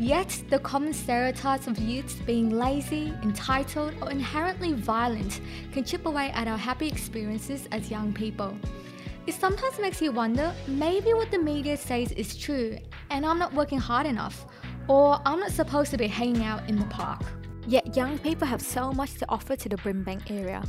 Yet, 0.00 0.42
the 0.48 0.58
common 0.60 0.92
stereotypes 0.92 1.66
of 1.66 1.78
youths 1.78 2.14
being 2.14 2.50
lazy, 2.50 3.12
entitled, 3.22 3.94
or 4.00 4.10
inherently 4.10 4.72
violent 4.72 5.40
can 5.72 5.84
chip 5.84 6.06
away 6.06 6.30
at 6.30 6.48
our 6.48 6.58
happy 6.58 6.88
experiences 6.88 7.68
as 7.72 7.90
young 7.90 8.12
people. 8.12 8.56
It 9.26 9.34
sometimes 9.34 9.78
makes 9.78 10.00
you 10.00 10.10
wonder 10.10 10.54
maybe 10.66 11.14
what 11.14 11.30
the 11.30 11.38
media 11.38 11.76
says 11.76 12.12
is 12.12 12.36
true, 12.36 12.78
and 13.10 13.26
I'm 13.26 13.38
not 13.38 13.52
working 13.54 13.78
hard 13.78 14.06
enough, 14.06 14.46
or 14.88 15.20
I'm 15.26 15.40
not 15.40 15.50
supposed 15.50 15.90
to 15.90 15.96
be 15.98 16.06
hanging 16.06 16.44
out 16.44 16.68
in 16.68 16.78
the 16.78 16.86
park. 16.86 17.22
Yet 17.68 17.94
young 17.94 18.18
people 18.20 18.46
have 18.46 18.62
so 18.62 18.92
much 18.92 19.12
to 19.18 19.26
offer 19.28 19.54
to 19.54 19.68
the 19.68 19.76
Brimbank 19.76 20.30
area. 20.30 20.64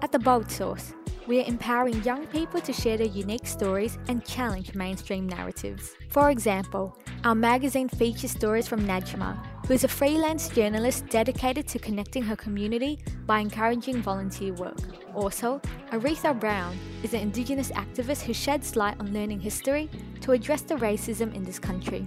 At 0.00 0.10
the 0.10 0.18
Bold 0.18 0.50
Source, 0.50 0.94
we 1.26 1.38
are 1.38 1.46
empowering 1.46 2.02
young 2.02 2.26
people 2.28 2.62
to 2.62 2.72
share 2.72 2.96
their 2.96 3.08
unique 3.08 3.46
stories 3.46 3.98
and 4.08 4.24
challenge 4.24 4.74
mainstream 4.74 5.28
narratives. 5.28 5.94
For 6.08 6.30
example, 6.30 6.96
our 7.24 7.34
magazine 7.34 7.90
features 7.90 8.30
stories 8.30 8.66
from 8.66 8.86
Najma, 8.86 9.36
who 9.66 9.74
is 9.74 9.84
a 9.84 9.88
freelance 9.88 10.48
journalist 10.48 11.06
dedicated 11.10 11.68
to 11.68 11.78
connecting 11.78 12.22
her 12.22 12.36
community 12.36 13.00
by 13.26 13.40
encouraging 13.40 14.00
volunteer 14.00 14.54
work. 14.54 14.80
Also, 15.14 15.60
Aretha 15.92 16.32
Brown 16.32 16.74
is 17.02 17.12
an 17.12 17.20
Indigenous 17.20 17.70
activist 17.72 18.22
who 18.22 18.32
sheds 18.32 18.76
light 18.76 18.98
on 18.98 19.12
learning 19.12 19.40
history 19.40 19.90
to 20.22 20.32
address 20.32 20.62
the 20.62 20.76
racism 20.76 21.34
in 21.34 21.44
this 21.44 21.58
country. 21.58 22.02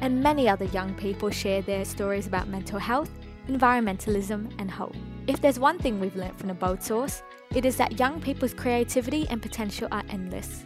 And 0.00 0.20
many 0.20 0.48
other 0.48 0.64
young 0.64 0.92
people 0.94 1.30
share 1.30 1.62
their 1.62 1.84
stories 1.84 2.26
about 2.26 2.48
mental 2.48 2.80
health 2.80 3.10
environmentalism, 3.48 4.52
and 4.58 4.70
hope. 4.70 4.96
If 5.26 5.40
there's 5.40 5.58
one 5.58 5.78
thing 5.78 6.00
we've 6.00 6.16
learned 6.16 6.38
from 6.38 6.48
the 6.48 6.54
Bold 6.54 6.82
Source, 6.82 7.22
it 7.54 7.64
is 7.64 7.76
that 7.76 7.98
young 7.98 8.20
people's 8.20 8.54
creativity 8.54 9.26
and 9.28 9.42
potential 9.42 9.88
are 9.90 10.04
endless. 10.08 10.64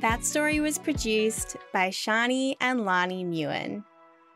That 0.00 0.24
story 0.24 0.60
was 0.60 0.78
produced 0.78 1.56
by 1.72 1.88
Shani 1.88 2.54
and 2.60 2.84
Lani 2.84 3.24
Nguyen. 3.24 3.84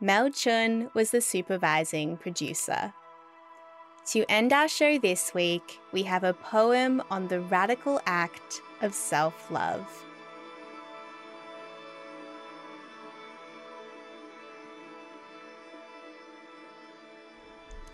Mel 0.01 0.29
Chun 0.29 0.89
was 0.93 1.11
the 1.11 1.21
supervising 1.21 2.17
producer. 2.17 2.93
To 4.07 4.25
end 4.29 4.51
our 4.51 4.67
show 4.67 4.99
this 4.99 5.33
week, 5.33 5.79
we 5.93 6.03
have 6.03 6.25
a 6.25 6.33
poem 6.33 7.01
on 7.09 7.29
the 7.29 7.39
radical 7.39 8.01
act 8.05 8.61
of 8.83 8.93
self 8.93 9.49
love. 9.49 9.87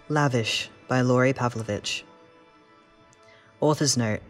Lavish 0.10 0.70
by 0.88 1.02
Laurie 1.02 1.34
Pavlovich. 1.34 2.04
Author's 3.62 3.96
note 3.96 4.22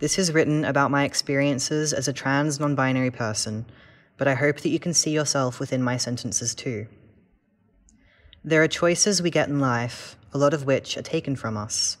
This 0.00 0.18
is 0.18 0.32
written 0.32 0.64
about 0.64 0.90
my 0.90 1.04
experiences 1.04 1.92
as 1.92 2.08
a 2.08 2.12
trans 2.12 2.58
non 2.58 2.74
binary 2.74 3.12
person, 3.12 3.64
but 4.18 4.26
I 4.26 4.34
hope 4.34 4.60
that 4.60 4.70
you 4.70 4.80
can 4.80 4.92
see 4.92 5.12
yourself 5.12 5.60
within 5.60 5.82
my 5.82 5.96
sentences 5.96 6.54
too. 6.54 6.88
There 8.44 8.62
are 8.62 8.68
choices 8.68 9.22
we 9.22 9.30
get 9.30 9.48
in 9.48 9.60
life, 9.60 10.16
a 10.34 10.38
lot 10.38 10.52
of 10.52 10.64
which 10.64 10.96
are 10.96 11.02
taken 11.02 11.36
from 11.36 11.56
us. 11.56 11.98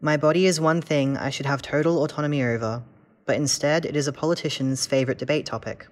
My 0.00 0.16
body 0.16 0.46
is 0.46 0.60
one 0.60 0.80
thing 0.80 1.16
I 1.16 1.28
should 1.28 1.46
have 1.46 1.60
total 1.60 2.04
autonomy 2.04 2.40
over, 2.44 2.84
but 3.26 3.34
instead 3.34 3.84
it 3.84 3.96
is 3.96 4.06
a 4.06 4.12
politician's 4.12 4.86
favourite 4.86 5.18
debate 5.18 5.44
topic. 5.44 5.88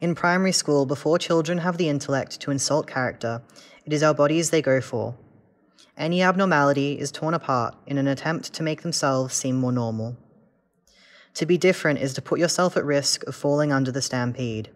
In 0.00 0.14
primary 0.14 0.52
school, 0.52 0.86
before 0.86 1.18
children 1.18 1.58
have 1.58 1.78
the 1.78 1.88
intellect 1.88 2.38
to 2.42 2.52
insult 2.52 2.86
character, 2.86 3.42
it 3.84 3.92
is 3.92 4.04
our 4.04 4.14
bodies 4.14 4.50
they 4.50 4.62
go 4.62 4.80
for. 4.80 5.16
Any 5.96 6.22
abnormality 6.22 6.96
is 7.00 7.10
torn 7.10 7.34
apart 7.34 7.74
in 7.88 7.98
an 7.98 8.06
attempt 8.06 8.52
to 8.52 8.62
make 8.62 8.82
themselves 8.82 9.34
seem 9.34 9.56
more 9.56 9.72
normal. 9.72 10.16
To 11.34 11.44
be 11.44 11.58
different 11.58 11.98
is 11.98 12.14
to 12.14 12.22
put 12.22 12.38
yourself 12.38 12.76
at 12.76 12.84
risk 12.84 13.24
of 13.26 13.34
falling 13.34 13.72
under 13.72 13.90
the 13.90 14.00
stampede. 14.00 14.70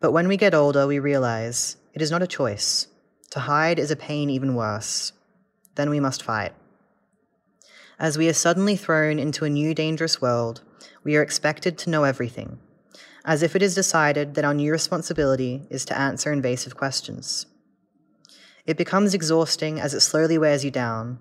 But 0.00 0.12
when 0.12 0.26
we 0.26 0.38
get 0.38 0.54
older, 0.54 0.86
we 0.86 1.00
realize 1.00 1.76
it 1.92 2.00
is 2.00 2.10
not 2.10 2.22
a 2.22 2.26
choice. 2.26 2.86
To 3.32 3.40
hide 3.40 3.78
is 3.78 3.90
a 3.90 3.96
pain 3.96 4.30
even 4.30 4.54
worse. 4.54 5.12
Then 5.74 5.90
we 5.90 6.00
must 6.00 6.22
fight. 6.22 6.54
As 8.00 8.16
we 8.16 8.28
are 8.28 8.34
suddenly 8.34 8.76
thrown 8.76 9.18
into 9.18 9.44
a 9.44 9.50
new 9.50 9.74
dangerous 9.74 10.22
world, 10.22 10.62
we 11.02 11.16
are 11.16 11.22
expected 11.22 11.76
to 11.78 11.90
know 11.90 12.04
everything, 12.04 12.60
as 13.24 13.42
if 13.42 13.56
it 13.56 13.62
is 13.62 13.74
decided 13.74 14.34
that 14.34 14.44
our 14.44 14.54
new 14.54 14.70
responsibility 14.70 15.66
is 15.68 15.84
to 15.86 15.98
answer 15.98 16.32
invasive 16.32 16.76
questions. 16.76 17.46
It 18.66 18.76
becomes 18.76 19.14
exhausting 19.14 19.80
as 19.80 19.94
it 19.94 20.00
slowly 20.00 20.38
wears 20.38 20.64
you 20.64 20.70
down. 20.70 21.18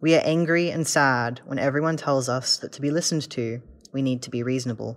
We 0.00 0.14
are 0.14 0.22
angry 0.24 0.70
and 0.70 0.86
sad 0.86 1.40
when 1.44 1.58
everyone 1.58 1.96
tells 1.96 2.28
us 2.28 2.56
that 2.58 2.70
to 2.72 2.80
be 2.80 2.92
listened 2.92 3.28
to, 3.30 3.60
we 3.92 4.00
need 4.00 4.22
to 4.22 4.30
be 4.30 4.44
reasonable. 4.44 4.96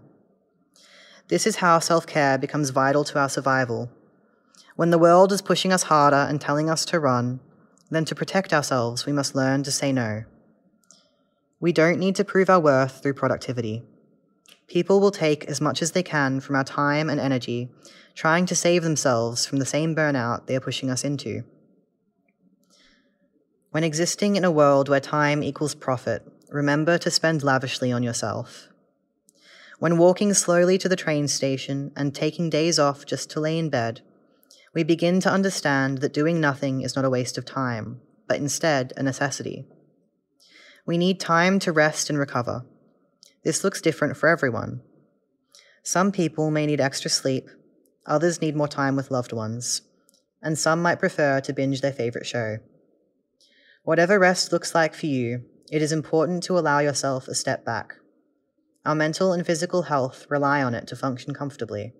This 1.30 1.48
is 1.48 1.56
how 1.56 1.80
self 1.80 2.06
care 2.06 2.38
becomes 2.38 2.70
vital 2.70 3.04
to 3.06 3.18
our 3.18 3.30
survival. 3.30 3.90
When 4.76 4.92
the 4.92 5.00
world 5.00 5.32
is 5.32 5.42
pushing 5.42 5.74
us 5.74 5.84
harder 5.84 6.28
and 6.30 6.40
telling 6.40 6.70
us 6.70 6.86
to 6.86 7.00
run, 7.00 7.40
then 7.90 8.06
to 8.06 8.14
protect 8.14 8.54
ourselves, 8.54 9.08
we 9.08 9.14
must 9.14 9.34
learn 9.34 9.64
to 9.64 9.72
say 9.72 9.92
no. 9.92 10.26
We 11.60 11.74
don't 11.74 12.00
need 12.00 12.16
to 12.16 12.24
prove 12.24 12.50
our 12.50 12.60
worth 12.60 13.02
through 13.02 13.16
productivity. 13.16 13.84
People 14.68 15.00
will 15.02 15.12
take 15.12 15.46
as 15.46 15.60
much 15.60 15.82
as 15.82 15.92
they 15.92 16.04
can 16.04 16.40
from 16.40 16.56
our 16.56 16.64
time 16.64 17.10
and 17.10 17.20
energy, 17.20 17.70
trying 18.16 18.46
to 18.46 18.56
save 18.56 18.84
themselves 18.84 19.46
from 19.46 19.58
the 19.60 19.66
same 19.66 19.96
burnout 19.96 20.46
they 20.46 20.56
are 20.56 20.62
pushing 20.62 20.90
us 20.90 21.04
into. 21.04 21.44
When 23.72 23.84
existing 23.84 24.36
in 24.36 24.46
a 24.46 24.52
world 24.52 24.90
where 24.90 25.00
time 25.00 25.44
equals 25.44 25.76
profit, 25.76 26.24
remember 26.50 26.98
to 26.98 27.12
spend 27.12 27.44
lavishly 27.44 27.92
on 27.92 28.04
yourself. 28.04 28.70
When 29.80 29.98
walking 29.98 30.34
slowly 30.34 30.78
to 30.78 30.90
the 30.90 30.96
train 30.96 31.28
station 31.28 31.92
and 31.96 32.14
taking 32.14 32.50
days 32.50 32.80
off 32.80 33.06
just 33.06 33.30
to 33.32 33.40
lay 33.40 33.58
in 33.58 33.70
bed, 33.70 34.02
we 34.74 34.84
begin 34.84 35.20
to 35.22 35.32
understand 35.32 36.00
that 36.00 36.14
doing 36.14 36.40
nothing 36.40 36.82
is 36.82 36.96
not 36.96 37.06
a 37.06 37.10
waste 37.10 37.38
of 37.38 37.46
time, 37.46 38.02
but 38.28 38.38
instead 38.38 38.94
a 38.96 39.04
necessity. 39.04 39.66
We 40.90 40.98
need 40.98 41.20
time 41.20 41.60
to 41.60 41.72
rest 41.72 42.10
and 42.10 42.18
recover. 42.18 42.66
This 43.44 43.64
looks 43.64 43.80
different 43.80 44.18
for 44.18 44.28
everyone. 44.28 44.82
Some 45.84 46.12
people 46.12 46.50
may 46.50 46.66
need 46.66 46.82
extra 46.82 47.12
sleep, 47.12 47.48
others 48.08 48.42
need 48.42 48.56
more 48.56 48.68
time 48.68 48.96
with 48.96 49.12
loved 49.12 49.32
ones, 49.32 49.84
and 50.42 50.58
some 50.58 50.82
might 50.82 50.98
prefer 50.98 51.42
to 51.42 51.54
binge 51.54 51.82
their 51.82 51.94
favorite 51.94 52.26
show. 52.26 52.58
Whatever 53.84 54.18
rest 54.18 54.52
looks 54.52 54.74
like 54.74 54.96
for 54.96 55.06
you, 55.06 55.44
it 55.72 55.84
is 55.84 55.92
important 55.92 56.42
to 56.46 56.58
allow 56.58 56.80
yourself 56.80 57.28
a 57.28 57.36
step 57.36 57.64
back. 57.64 57.94
Our 58.84 58.96
mental 58.96 59.32
and 59.32 59.46
physical 59.46 59.84
health 59.84 60.26
rely 60.28 60.64
on 60.64 60.74
it 60.74 60.88
to 60.88 60.96
function 60.96 61.36
comfortably, 61.36 61.94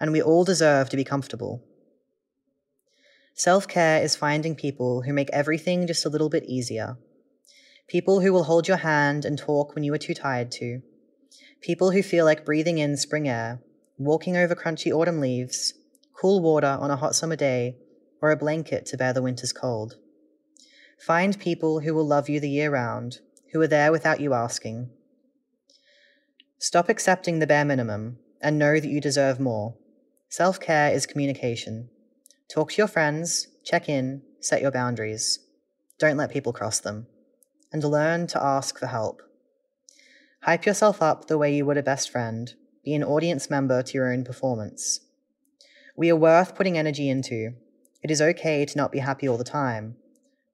and 0.00 0.12
we 0.12 0.22
all 0.22 0.44
deserve 0.44 0.88
to 0.88 0.96
be 0.96 1.04
comfortable. 1.04 1.62
Self 3.34 3.68
care 3.68 4.02
is 4.02 4.16
finding 4.16 4.54
people 4.54 5.02
who 5.02 5.12
make 5.12 5.28
everything 5.30 5.86
just 5.86 6.06
a 6.06 6.08
little 6.08 6.30
bit 6.30 6.44
easier. 6.44 6.96
People 7.88 8.20
who 8.20 8.32
will 8.32 8.44
hold 8.44 8.68
your 8.68 8.76
hand 8.76 9.24
and 9.24 9.38
talk 9.38 9.74
when 9.74 9.82
you 9.82 9.92
are 9.94 9.98
too 9.98 10.14
tired 10.14 10.50
to. 10.52 10.82
People 11.62 11.90
who 11.90 12.02
feel 12.02 12.24
like 12.24 12.44
breathing 12.44 12.78
in 12.78 12.96
spring 12.96 13.28
air, 13.28 13.60
walking 13.96 14.36
over 14.36 14.54
crunchy 14.54 14.92
autumn 14.92 15.20
leaves, 15.20 15.74
cool 16.14 16.40
water 16.42 16.78
on 16.80 16.90
a 16.90 16.96
hot 16.96 17.14
summer 17.14 17.36
day, 17.36 17.76
or 18.20 18.30
a 18.30 18.36
blanket 18.36 18.84
to 18.86 18.96
bear 18.96 19.12
the 19.12 19.22
winter's 19.22 19.52
cold. 19.52 19.96
Find 21.00 21.38
people 21.38 21.80
who 21.80 21.94
will 21.94 22.06
love 22.06 22.28
you 22.28 22.40
the 22.40 22.50
year 22.50 22.70
round, 22.70 23.20
who 23.52 23.60
are 23.62 23.66
there 23.66 23.90
without 23.90 24.20
you 24.20 24.34
asking, 24.34 24.90
Stop 26.60 26.88
accepting 26.88 27.38
the 27.38 27.46
bare 27.46 27.64
minimum 27.64 28.18
and 28.42 28.58
know 28.58 28.80
that 28.80 28.88
you 28.88 29.00
deserve 29.00 29.38
more. 29.38 29.76
Self 30.28 30.58
care 30.58 30.92
is 30.92 31.06
communication. 31.06 31.88
Talk 32.52 32.72
to 32.72 32.78
your 32.78 32.88
friends, 32.88 33.46
check 33.64 33.88
in, 33.88 34.22
set 34.40 34.60
your 34.60 34.72
boundaries. 34.72 35.38
Don't 35.98 36.16
let 36.16 36.32
people 36.32 36.52
cross 36.52 36.80
them. 36.80 37.06
And 37.72 37.84
learn 37.84 38.26
to 38.28 38.42
ask 38.42 38.78
for 38.78 38.86
help. 38.86 39.22
Hype 40.42 40.64
yourself 40.64 41.02
up 41.02 41.26
the 41.26 41.36
way 41.36 41.54
you 41.54 41.66
would 41.66 41.76
a 41.76 41.82
best 41.82 42.10
friend. 42.10 42.54
Be 42.84 42.94
an 42.94 43.04
audience 43.04 43.50
member 43.50 43.82
to 43.82 43.94
your 43.94 44.10
own 44.12 44.24
performance. 44.24 45.00
We 45.96 46.10
are 46.10 46.16
worth 46.16 46.54
putting 46.54 46.78
energy 46.78 47.08
into. 47.08 47.54
It 48.02 48.10
is 48.10 48.22
okay 48.22 48.64
to 48.64 48.76
not 48.76 48.92
be 48.92 49.00
happy 49.00 49.28
all 49.28 49.36
the 49.36 49.44
time, 49.44 49.96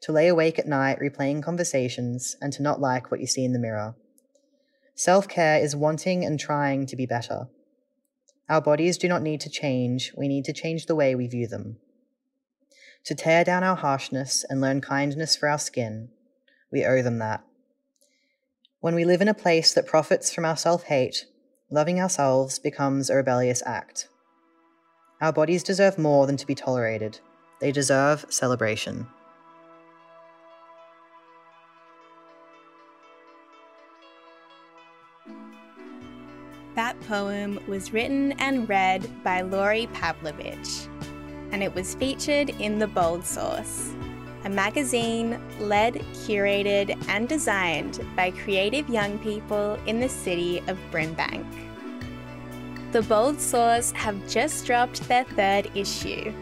to 0.01 0.13
lay 0.13 0.29
awake 0.29 0.59
at 0.59 0.67
night 0.67 0.99
replaying 1.01 1.43
conversations, 1.43 2.35
and 2.41 2.53
to 2.55 2.63
not 2.63 2.81
like 2.81 3.11
what 3.11 3.21
you 3.21 3.27
see 3.27 3.45
in 3.45 3.53
the 3.53 3.59
mirror. 3.59 3.95
Self 4.95 5.29
care 5.29 5.61
is 5.61 5.77
wanting 5.77 6.25
and 6.25 6.41
trying 6.41 6.87
to 6.87 6.97
be 6.97 7.05
better. 7.05 7.49
Our 8.49 8.61
bodies 8.61 8.99
do 8.99 9.09
not 9.09 9.23
need 9.23 9.41
to 9.43 9.51
change, 9.51 10.13
we 10.17 10.29
need 10.29 10.45
to 10.47 10.53
change 10.53 10.87
the 10.87 10.95
way 10.95 11.15
we 11.15 11.27
view 11.27 11.47
them. 11.47 11.77
To 13.05 13.15
tear 13.15 13.45
down 13.45 13.63
our 13.63 13.77
harshness 13.77 14.45
and 14.49 14.61
learn 14.61 14.81
kindness 14.81 15.37
for 15.37 15.49
our 15.49 15.59
skin, 15.59 16.09
we 16.75 16.85
owe 16.85 17.01
them 17.01 17.21
that. 17.21 17.43
When 18.81 18.95
we 18.95 19.07
live 19.07 19.23
in 19.23 19.29
a 19.29 19.33
place 19.33 19.73
that 19.73 19.87
profits 19.87 20.35
from 20.35 20.45
our 20.45 20.57
self 20.57 20.83
hate, 20.83 21.25
loving 21.71 22.01
ourselves 22.01 22.59
becomes 22.59 23.09
a 23.09 23.15
rebellious 23.15 23.63
act. 23.65 24.09
Our 25.23 25.33
bodies 25.33 25.63
deserve 25.63 25.97
more 25.97 26.27
than 26.27 26.37
to 26.37 26.47
be 26.47 26.55
tolerated, 26.55 27.21
they 27.61 27.73
deserve 27.73 28.27
celebration. 28.29 29.07
That 36.75 37.01
poem 37.03 37.61
was 37.69 37.93
written 37.93 38.33
and 38.33 38.69
read 38.69 39.23
by 39.23 39.43
Laurie 39.43 39.87
Pavlovich, 39.95 40.89
and 41.53 41.63
it 41.63 41.73
was 41.73 41.95
featured 41.95 42.51
in 42.51 42.81
The 42.81 42.89
Bold 42.89 43.25
Source, 43.25 43.95
a 44.45 44.51
magazine 44.51 45.41
led, 45.59 45.95
curated, 46.13 46.97
and 47.09 47.29
designed 47.29 48.07
by 48.15 48.31
creative 48.31 48.89
young 48.89 49.19
people 49.19 49.77
in 49.87 49.99
the 50.01 50.09
city 50.09 50.63
of 50.67 50.79
Brimbank. 50.91 51.45
The 52.93 53.03
Bold 53.03 53.39
Source 53.41 53.91
have 53.93 54.29
just 54.29 54.67
dropped 54.67 55.09
their 55.09 55.25
third 55.25 55.71
issue. 55.75 56.33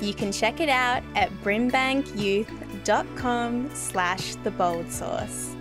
You 0.00 0.12
can 0.12 0.32
check 0.32 0.58
it 0.60 0.68
out 0.68 1.04
at 1.14 1.30
brimbankyouth.com 1.42 3.70
slash 3.72 4.34
the 4.36 4.50
bold 4.50 4.90
source. 4.90 5.54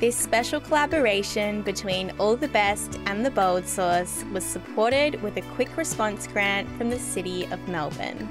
This 0.00 0.16
special 0.16 0.60
collaboration 0.60 1.62
between 1.62 2.12
All 2.18 2.36
the 2.36 2.48
Best 2.48 2.98
and 3.06 3.26
The 3.26 3.30
Bold 3.30 3.66
Source 3.66 4.24
was 4.32 4.44
supported 4.44 5.22
with 5.22 5.36
a 5.36 5.42
quick 5.54 5.76
response 5.76 6.26
grant 6.26 6.68
from 6.76 6.90
the 6.90 6.98
City 6.98 7.44
of 7.46 7.68
Melbourne. 7.68 8.28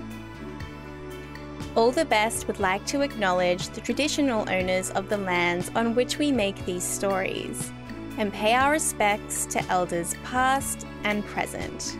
All 1.76 1.90
the 1.92 2.06
Best 2.06 2.46
would 2.46 2.60
like 2.60 2.86
to 2.86 3.02
acknowledge 3.02 3.70
the 3.70 3.82
traditional 3.82 4.48
owners 4.48 4.92
of 4.92 5.10
the 5.10 5.18
lands 5.18 5.72
on 5.74 5.96
which 5.96 6.20
we 6.20 6.32
make 6.32 6.64
these 6.66 6.84
stories 6.84 7.72
and 8.20 8.32
pay 8.32 8.54
our 8.54 8.74
respects 8.74 9.48
to 9.48 9.66
elders 9.70 10.14
past 10.24 10.86
and 11.04 11.26
present. 11.26 11.98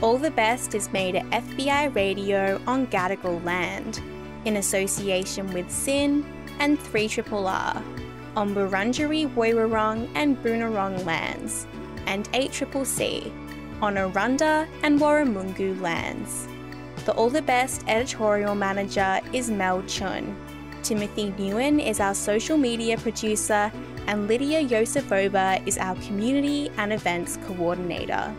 All 0.00 0.16
the 0.16 0.30
Best 0.30 0.76
is 0.76 0.92
made 0.92 1.16
at 1.16 1.28
FBI 1.30 1.92
Radio 1.92 2.60
on 2.68 2.86
Gadigal 2.86 3.42
land 3.44 4.00
in 4.44 4.58
association 4.58 5.52
with 5.52 5.68
SYN 5.72 6.24
and 6.60 6.78
3RRR 6.78 7.82
on 8.36 8.54
Wurundjeri 8.54 9.34
Woiwurrung 9.34 10.08
and 10.14 10.40
Boonwurrung 10.40 11.04
lands, 11.04 11.66
and 12.06 12.30
8CCC 12.32 13.32
on 13.82 13.96
Arrernte 13.96 14.68
and 14.84 15.00
Warumungu 15.00 15.80
lands. 15.80 16.46
The 17.06 17.12
All 17.12 17.30
the 17.30 17.40
Best 17.40 17.82
editorial 17.88 18.54
manager 18.54 19.20
is 19.32 19.50
Mel 19.50 19.82
Chun. 19.84 20.36
Timothy 20.82 21.30
Nguyen 21.30 21.84
is 21.84 21.98
our 21.98 22.14
social 22.14 22.58
media 22.58 22.98
producer, 22.98 23.72
and 24.06 24.28
Lydia 24.28 24.62
Yosifova 24.62 25.66
is 25.66 25.78
our 25.78 25.96
community 25.96 26.70
and 26.76 26.92
events 26.92 27.38
coordinator. 27.46 28.34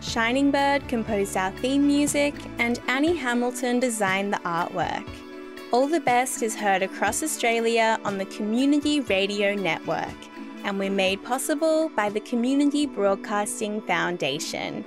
Shining 0.00 0.50
Bird 0.50 0.88
composed 0.88 1.36
our 1.36 1.52
theme 1.52 1.86
music, 1.86 2.34
and 2.58 2.80
Annie 2.88 3.14
Hamilton 3.14 3.78
designed 3.78 4.32
the 4.32 4.38
artwork. 4.38 5.08
All 5.72 5.86
the 5.86 6.00
Best 6.00 6.42
is 6.42 6.56
heard 6.56 6.82
across 6.82 7.22
Australia 7.22 8.00
on 8.04 8.18
the 8.18 8.26
Community 8.26 9.00
Radio 9.02 9.54
Network, 9.54 10.16
and 10.64 10.80
we're 10.80 10.90
made 10.90 11.22
possible 11.22 11.90
by 11.90 12.08
the 12.08 12.20
Community 12.20 12.86
Broadcasting 12.86 13.80
Foundation. 13.82 14.84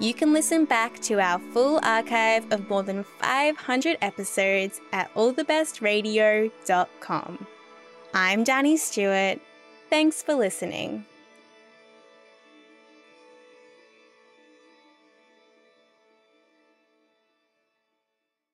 You 0.00 0.14
can 0.14 0.32
listen 0.32 0.64
back 0.64 1.00
to 1.00 1.18
our 1.18 1.40
full 1.52 1.80
archive 1.82 2.46
of 2.52 2.70
more 2.70 2.84
than 2.84 3.02
500 3.02 3.98
episodes 4.00 4.80
at 4.92 5.12
allthebestradio.com. 5.14 7.46
I'm 8.14 8.44
Danny 8.44 8.76
Stewart. 8.76 9.40
Thanks 9.90 10.22
for 10.22 10.34
listening. 10.34 11.04